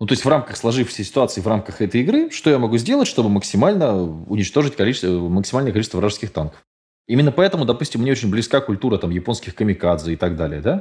Ну, 0.00 0.06
то 0.06 0.12
есть 0.12 0.24
в 0.24 0.28
рамках 0.28 0.56
сложившейся 0.56 1.04
ситуации, 1.04 1.42
в 1.42 1.46
рамках 1.46 1.82
этой 1.82 2.00
игры, 2.00 2.30
что 2.30 2.48
я 2.48 2.58
могу 2.58 2.78
сделать, 2.78 3.06
чтобы 3.06 3.28
максимально 3.28 4.02
уничтожить 4.02 4.74
количество, 4.74 5.08
максимальное 5.08 5.72
количество 5.72 5.98
вражеских 5.98 6.32
танков? 6.32 6.64
Именно 7.06 7.32
поэтому, 7.32 7.66
допустим, 7.66 8.00
мне 8.00 8.12
очень 8.12 8.30
близка 8.30 8.62
культура 8.62 8.96
там 8.96 9.10
японских 9.10 9.54
камикадзе 9.54 10.14
и 10.14 10.16
так 10.16 10.36
далее, 10.36 10.62
да? 10.62 10.78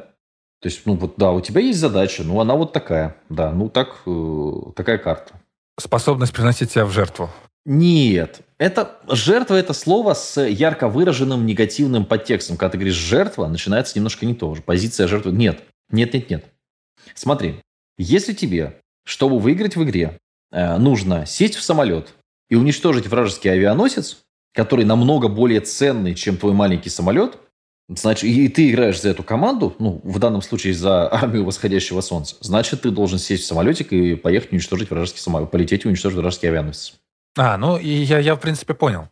То 0.62 0.68
есть, 0.68 0.86
ну 0.86 0.96
вот, 0.96 1.16
да, 1.18 1.32
у 1.32 1.42
тебя 1.42 1.60
есть 1.60 1.80
задача, 1.80 2.24
ну 2.24 2.40
она 2.40 2.56
вот 2.56 2.72
такая, 2.72 3.18
да, 3.30 3.52
ну 3.52 3.70
так, 3.70 4.02
э, 4.06 4.52
такая 4.76 4.98
карта. 4.98 5.34
Способность 5.78 6.34
приносить 6.34 6.72
себя 6.72 6.86
в 6.86 6.92
жертву. 6.92 7.30
Нет, 7.72 8.42
это 8.58 8.98
жертва 9.08 9.54
это 9.54 9.74
слово 9.74 10.16
с 10.16 10.42
ярко 10.42 10.90
выраженным 10.90 11.46
негативным 11.46 12.04
подтекстом. 12.04 12.58
Когда 12.58 12.72
ты 12.72 12.78
говоришь 12.80 12.96
жертва, 12.96 13.46
начинается 13.46 13.96
немножко 13.96 14.26
не 14.26 14.34
то 14.34 14.56
же. 14.56 14.64
Позиция 14.64 15.08
жертвы. 15.08 15.34
Нет, 15.34 15.62
нет, 15.92 16.12
нет, 16.16 16.32
нет. 16.32 16.46
Смотри, 17.14 17.62
если 18.00 18.34
тебе, 18.34 18.82
чтобы 19.06 19.38
выиграть 19.38 19.76
в 19.76 19.84
игре, 19.84 20.18
э, 20.52 20.78
нужно 20.78 21.28
сесть 21.28 21.54
в 21.54 21.62
самолет 21.62 22.16
и 22.50 22.56
уничтожить 22.56 23.06
вражеский 23.06 23.52
авианосец, 23.52 24.24
который 24.56 24.84
намного 24.84 25.28
более 25.28 25.62
ценный, 25.62 26.16
чем 26.16 26.38
твой 26.38 26.54
маленький 26.54 26.90
самолет, 26.90 27.38
значит, 27.88 28.24
и 28.24 28.48
ты 28.48 28.72
играешь 28.72 29.00
за 29.00 29.10
эту 29.10 29.22
команду, 29.22 29.76
ну, 29.78 30.02
в 30.04 30.18
данном 30.18 30.42
случае 30.42 30.74
за 30.74 31.08
армию 31.14 31.46
восходящего 31.46 32.02
солнца, 32.02 32.36
значит, 32.40 32.82
ты 32.82 32.90
должен 32.90 33.20
сесть 33.20 33.44
в 33.44 33.46
самолетик 33.46 33.94
и 33.94 34.16
поехать 34.16 34.54
уничтожить 34.54 34.90
вражеский 34.90 35.22
самолет, 35.22 35.52
полететь 35.52 35.86
и 35.86 35.88
уничтожить 35.88 36.18
вражеский 36.18 36.50
авианосец. 36.50 37.00
А, 37.38 37.58
ну, 37.58 37.78
и 37.78 37.90
я, 37.90 38.20
я 38.20 38.36
в 38.36 38.40
принципе 38.40 38.74
понял. 38.74 39.10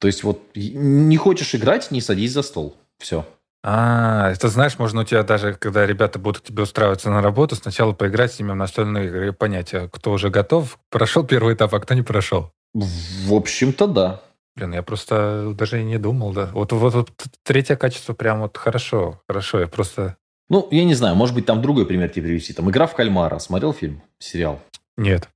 То 0.00 0.06
есть 0.06 0.22
вот 0.22 0.40
не 0.54 1.16
хочешь 1.16 1.54
играть, 1.54 1.90
не 1.90 2.00
садись 2.00 2.32
за 2.32 2.42
стол. 2.42 2.76
Все. 2.98 3.26
А, 3.66 4.30
это 4.30 4.48
знаешь, 4.48 4.78
можно 4.78 5.00
у 5.00 5.04
тебя 5.04 5.22
даже, 5.22 5.54
когда 5.54 5.86
ребята 5.86 6.18
будут 6.18 6.42
к 6.42 6.46
тебе 6.46 6.64
устраиваться 6.64 7.08
на 7.08 7.22
работу, 7.22 7.56
сначала 7.56 7.92
поиграть 7.92 8.34
с 8.34 8.38
ними 8.38 8.52
в 8.52 8.56
настольные 8.56 9.06
игры 9.06 9.28
и 9.28 9.32
понять, 9.32 9.72
а 9.72 9.88
кто 9.88 10.12
уже 10.12 10.28
готов, 10.28 10.78
прошел 10.90 11.24
первый 11.24 11.54
этап, 11.54 11.74
а 11.74 11.80
кто 11.80 11.94
не 11.94 12.02
прошел. 12.02 12.52
В 12.74 13.32
общем-то, 13.32 13.86
да. 13.86 14.20
Блин, 14.54 14.74
я 14.74 14.82
просто 14.82 15.52
даже 15.54 15.80
и 15.80 15.84
не 15.84 15.98
думал, 15.98 16.34
да. 16.34 16.50
Вот, 16.52 16.72
вот, 16.72 16.94
вот 16.94 17.10
третье 17.42 17.76
качество 17.76 18.12
прям 18.12 18.40
вот 18.40 18.58
хорошо, 18.58 19.22
хорошо, 19.26 19.60
я 19.60 19.66
просто... 19.66 20.18
Ну, 20.50 20.68
я 20.70 20.84
не 20.84 20.94
знаю, 20.94 21.16
может 21.16 21.34
быть, 21.34 21.46
там 21.46 21.62
другой 21.62 21.86
пример 21.86 22.10
тебе 22.10 22.26
привести. 22.26 22.52
Там 22.52 22.70
«Игра 22.70 22.86
в 22.86 22.94
кальмара». 22.94 23.38
Смотрел 23.38 23.72
фильм, 23.72 24.02
сериал? 24.18 24.60
Нет. 24.98 25.30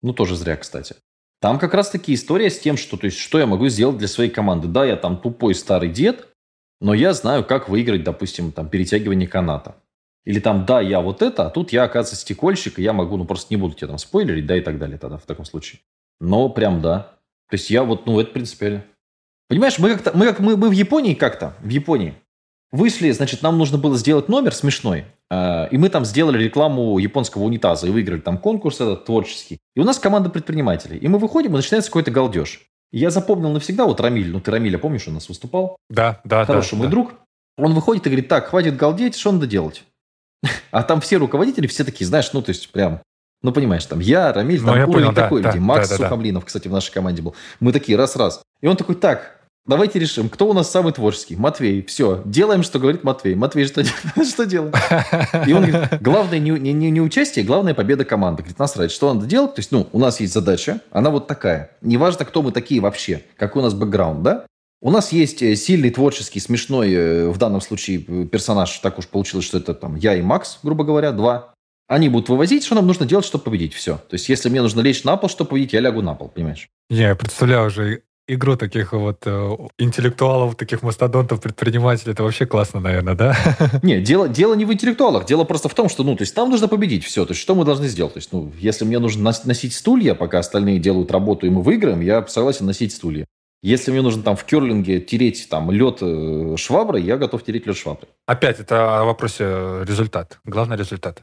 Ну, 0.00 0.12
тоже 0.12 0.36
зря, 0.36 0.56
кстати. 0.56 0.94
Там 1.40 1.58
как 1.58 1.74
раз-таки 1.74 2.14
история 2.14 2.50
с 2.50 2.58
тем, 2.58 2.76
что, 2.76 2.96
то 2.96 3.06
есть, 3.06 3.18
что 3.18 3.38
я 3.38 3.46
могу 3.46 3.68
сделать 3.68 3.98
для 3.98 4.08
своей 4.08 4.30
команды. 4.30 4.68
Да, 4.68 4.84
я 4.84 4.96
там 4.96 5.18
тупой 5.18 5.54
старый 5.54 5.90
дед, 5.90 6.28
но 6.80 6.94
я 6.94 7.12
знаю, 7.12 7.44
как 7.44 7.68
выиграть, 7.68 8.04
допустим, 8.04 8.52
там, 8.52 8.68
перетягивание 8.68 9.28
каната. 9.28 9.76
Или 10.24 10.40
там, 10.40 10.64
да, 10.64 10.80
я 10.80 11.00
вот 11.00 11.20
это, 11.20 11.46
а 11.46 11.50
тут 11.50 11.72
я, 11.72 11.84
оказывается, 11.84 12.16
стекольщик, 12.16 12.78
и 12.78 12.82
я 12.82 12.92
могу, 12.92 13.16
ну, 13.16 13.26
просто 13.26 13.52
не 13.52 13.60
буду 13.60 13.74
тебе 13.74 13.88
там 13.88 13.98
спойлерить, 13.98 14.46
да, 14.46 14.56
и 14.56 14.62
так 14.62 14.78
далее 14.78 14.98
тогда 14.98 15.18
в 15.18 15.26
таком 15.26 15.44
случае. 15.44 15.80
Но 16.20 16.48
прям 16.48 16.80
да. 16.80 17.18
То 17.50 17.56
есть 17.56 17.68
я 17.70 17.84
вот, 17.84 18.06
ну, 18.06 18.18
это 18.20 18.30
принципиально. 18.30 18.84
Понимаешь, 19.48 19.78
мы 19.78 19.90
как-то, 19.90 20.16
мы, 20.16 20.26
как, 20.26 20.40
мы, 20.40 20.56
мы 20.56 20.70
в 20.70 20.72
Японии 20.72 21.14
как-то, 21.14 21.54
в 21.60 21.68
Японии, 21.68 22.14
вышли, 22.74 23.10
значит, 23.12 23.42
нам 23.42 23.56
нужно 23.56 23.78
было 23.78 23.96
сделать 23.96 24.28
номер 24.28 24.52
смешной, 24.54 25.04
э, 25.30 25.68
и 25.70 25.78
мы 25.78 25.88
там 25.88 26.04
сделали 26.04 26.42
рекламу 26.42 26.98
японского 26.98 27.44
унитаза 27.44 27.86
и 27.86 27.90
выиграли 27.90 28.20
там 28.20 28.36
конкурс 28.36 28.76
этот 28.80 29.04
творческий. 29.04 29.58
И 29.76 29.80
у 29.80 29.84
нас 29.84 29.98
команда 29.98 30.28
предпринимателей. 30.28 30.98
И 30.98 31.08
мы 31.08 31.18
выходим, 31.18 31.52
и 31.52 31.56
начинается 31.56 31.90
какой-то 31.90 32.10
галдеж. 32.10 32.62
Я 32.92 33.10
запомнил 33.10 33.50
навсегда 33.50 33.86
вот 33.86 34.00
Рамиль. 34.00 34.30
Ну, 34.30 34.40
ты 34.40 34.50
Рамиля 34.50 34.78
помнишь, 34.78 35.06
он 35.06 35.14
у 35.14 35.16
нас 35.16 35.28
выступал? 35.28 35.76
Да, 35.88 36.20
да, 36.24 36.44
Хороший 36.44 36.72
да, 36.72 36.76
мой 36.78 36.86
да. 36.86 36.90
друг. 36.90 37.14
Он 37.56 37.72
выходит 37.74 38.06
и 38.06 38.10
говорит, 38.10 38.28
так, 38.28 38.48
хватит 38.48 38.76
галдеть, 38.76 39.16
что 39.16 39.32
надо 39.32 39.46
делать? 39.46 39.84
А 40.70 40.82
там 40.82 41.00
все 41.00 41.16
руководители, 41.16 41.66
все 41.66 41.84
такие, 41.84 42.06
знаешь, 42.06 42.32
ну, 42.32 42.42
то 42.42 42.50
есть 42.50 42.70
прям, 42.70 43.00
ну, 43.42 43.52
понимаешь, 43.52 43.86
там 43.86 44.00
я, 44.00 44.32
Рамиль, 44.32 44.60
Ну, 44.60 44.66
там 44.66 44.76
я 44.76 44.86
уровень 44.86 45.06
понял, 45.06 45.14
такой 45.14 45.42
да, 45.42 45.50
людей. 45.50 45.60
Макс 45.60 45.88
да, 45.88 45.96
да, 45.96 46.02
да. 46.02 46.08
Сухомлинов, 46.08 46.44
кстати, 46.44 46.68
в 46.68 46.72
нашей 46.72 46.92
команде 46.92 47.22
был. 47.22 47.34
Мы 47.60 47.72
такие, 47.72 47.96
раз-раз. 47.96 48.42
И 48.60 48.66
он 48.66 48.76
такой, 48.76 48.96
так, 48.96 49.33
давайте 49.66 49.98
решим, 49.98 50.28
кто 50.28 50.48
у 50.48 50.52
нас 50.52 50.70
самый 50.70 50.92
творческий? 50.92 51.36
Матвей. 51.36 51.82
Все, 51.82 52.22
делаем, 52.24 52.62
что 52.62 52.78
говорит 52.78 53.04
Матвей. 53.04 53.34
Матвей, 53.34 53.66
что, 53.66 53.84
что 54.24 54.46
делаем? 54.46 54.72
И 55.46 55.52
он 55.52 55.66
говорит, 55.66 56.02
главное 56.02 56.38
не, 56.38 56.50
не, 56.50 56.90
не- 56.90 57.00
участие, 57.00 57.44
главное 57.44 57.74
победа 57.74 58.04
команды. 58.04 58.42
Говорит, 58.42 58.58
насрать, 58.58 58.90
что 58.90 59.12
надо 59.12 59.26
делать? 59.26 59.54
То 59.54 59.60
есть, 59.60 59.72
ну, 59.72 59.88
у 59.92 59.98
нас 59.98 60.20
есть 60.20 60.32
задача, 60.32 60.80
она 60.90 61.10
вот 61.10 61.26
такая. 61.26 61.70
Неважно, 61.80 62.24
кто 62.24 62.42
мы 62.42 62.52
такие 62.52 62.80
вообще, 62.80 63.22
какой 63.36 63.62
у 63.62 63.64
нас 63.64 63.74
бэкграунд, 63.74 64.22
да? 64.22 64.46
У 64.80 64.90
нас 64.90 65.12
есть 65.12 65.42
э, 65.42 65.56
сильный, 65.56 65.88
творческий, 65.88 66.40
смешной, 66.40 66.92
э, 66.92 67.28
в 67.30 67.38
данном 67.38 67.62
случае, 67.62 68.04
э, 68.06 68.26
персонаж. 68.26 68.78
Так 68.80 68.98
уж 68.98 69.06
получилось, 69.08 69.46
что 69.46 69.56
это 69.56 69.72
там 69.72 69.96
я 69.96 70.14
и 70.14 70.20
Макс, 70.20 70.58
грубо 70.62 70.84
говоря, 70.84 71.12
два. 71.12 71.54
Они 71.88 72.10
будут 72.10 72.28
вывозить, 72.28 72.64
что 72.64 72.74
нам 72.74 72.86
нужно 72.86 73.06
делать, 73.06 73.24
чтобы 73.24 73.44
победить. 73.44 73.72
Все. 73.72 73.94
То 73.94 74.14
есть, 74.14 74.28
если 74.28 74.50
мне 74.50 74.60
нужно 74.60 74.82
лечь 74.82 75.02
на 75.04 75.16
пол, 75.16 75.30
чтобы 75.30 75.50
победить, 75.50 75.72
я 75.72 75.80
лягу 75.80 76.02
на 76.02 76.14
пол, 76.14 76.28
понимаешь? 76.28 76.68
Я 76.90 77.14
представляю 77.14 77.68
уже 77.68 78.02
игру 78.26 78.56
таких 78.56 78.92
вот 78.92 79.22
э, 79.26 79.56
интеллектуалов, 79.78 80.56
таких 80.56 80.82
мастодонтов, 80.82 81.40
предпринимателей. 81.40 82.12
Это 82.12 82.22
вообще 82.22 82.46
классно, 82.46 82.80
наверное, 82.80 83.14
да? 83.14 83.36
Не, 83.82 84.00
дело, 84.00 84.28
дело 84.28 84.54
не 84.54 84.64
в 84.64 84.72
интеллектуалах, 84.72 85.26
дело 85.26 85.44
просто 85.44 85.68
в 85.68 85.74
том, 85.74 85.88
что, 85.88 86.04
ну, 86.04 86.16
то 86.16 86.22
есть, 86.22 86.36
нам 86.36 86.50
нужно 86.50 86.68
победить 86.68 87.04
все. 87.04 87.24
То 87.26 87.32
есть, 87.32 87.40
что 87.42 87.54
мы 87.54 87.64
должны 87.64 87.86
сделать? 87.88 88.14
То 88.14 88.18
есть, 88.18 88.32
ну, 88.32 88.52
если 88.58 88.84
мне 88.84 88.98
нужно 88.98 89.22
нос- 89.30 89.44
носить 89.44 89.74
стулья, 89.74 90.14
пока 90.14 90.38
остальные 90.38 90.78
делают 90.78 91.10
работу, 91.10 91.46
и 91.46 91.50
мы 91.50 91.62
выиграем, 91.62 92.00
я 92.00 92.26
согласен 92.26 92.66
носить 92.66 92.92
стулья. 92.92 93.26
Если 93.62 93.90
мне 93.90 94.02
нужно 94.02 94.22
там 94.22 94.36
в 94.36 94.44
керлинге 94.44 95.00
тереть 95.00 95.48
там 95.48 95.70
лед 95.70 95.98
э, 96.02 96.54
шваброй, 96.58 97.02
я 97.02 97.16
готов 97.16 97.42
тереть 97.44 97.66
лед 97.66 97.76
шваброй. 97.76 98.08
Опять 98.26 98.60
это 98.60 99.00
о 99.00 99.04
вопросе 99.04 99.44
результат. 99.86 100.38
Главный 100.44 100.76
результат. 100.76 101.22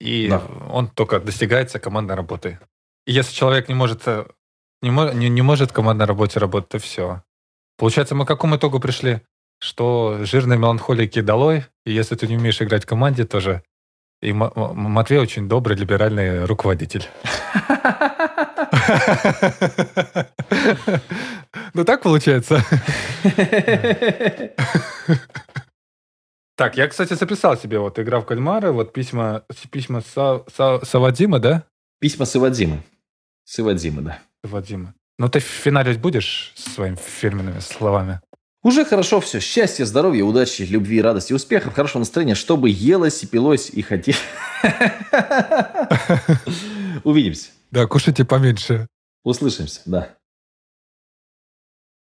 И 0.00 0.28
Да. 0.28 0.42
он 0.70 0.88
только 0.88 1.20
достигается 1.20 1.78
командной 1.78 2.14
работой. 2.14 2.58
И 3.06 3.12
если 3.12 3.34
человек 3.34 3.68
не 3.68 3.74
может, 3.74 4.02
э, 4.06 4.24
не, 4.82 5.14
не, 5.14 5.28
не 5.28 5.42
может 5.42 5.72
командной 5.72 6.06
работе 6.06 6.38
работать, 6.40 6.68
то 6.70 6.78
все. 6.78 7.22
Получается, 7.78 8.14
мы 8.14 8.24
к 8.24 8.28
какому 8.28 8.56
итогу 8.56 8.80
пришли? 8.80 9.20
Что 9.58 10.18
жирные 10.22 10.58
меланхолики 10.58 11.20
долой, 11.20 11.64
и 11.84 11.92
если 11.92 12.14
ты 12.14 12.26
не 12.26 12.36
умеешь 12.36 12.60
играть 12.60 12.84
в 12.84 12.86
команде, 12.86 13.24
тоже. 13.24 13.62
И 14.22 14.30
М- 14.30 14.52
Матвей 14.54 15.18
очень 15.18 15.48
добрый, 15.48 15.76
либеральный 15.76 16.44
руководитель. 16.44 17.06
Ну 21.74 21.84
так 21.84 22.02
получается. 22.02 22.62
Так, 26.56 26.76
я, 26.78 26.88
кстати, 26.88 27.12
записал 27.12 27.56
себе 27.58 27.78
вот 27.78 27.98
игра 27.98 28.18
в 28.20 28.24
кальмары, 28.24 28.72
вот 28.72 28.94
письма, 28.94 29.44
письма 29.70 30.00
Са, 30.00 30.42
Са- 30.56 30.82
Савадима, 30.86 31.38
да? 31.38 31.64
Письма 32.00 32.24
с 32.24 32.34
Ивадзимы. 32.34 32.82
С 33.44 33.60
Ивадзимы, 33.60 34.00
да. 34.00 34.18
Савадима. 34.46 34.94
Ну 35.18 35.28
ты 35.28 35.40
финалить 35.40 36.00
будешь 36.00 36.52
своими 36.56 36.96
фирменными 36.96 37.60
словами? 37.60 38.20
Уже 38.62 38.84
хорошо 38.84 39.20
все. 39.20 39.40
Счастья, 39.40 39.84
здоровья, 39.84 40.24
удачи, 40.24 40.62
любви, 40.62 41.00
радости, 41.00 41.32
успехов, 41.32 41.74
хорошего 41.74 42.00
настроения, 42.00 42.34
чтобы 42.34 42.68
елось 42.68 43.22
и 43.22 43.26
пилось 43.26 43.70
и 43.70 43.82
хотелось. 43.82 44.20
Увидимся. 47.04 47.50
Да, 47.70 47.86
кушайте 47.86 48.24
поменьше. 48.24 48.88
Услышимся, 49.24 49.80
да. 49.86 50.16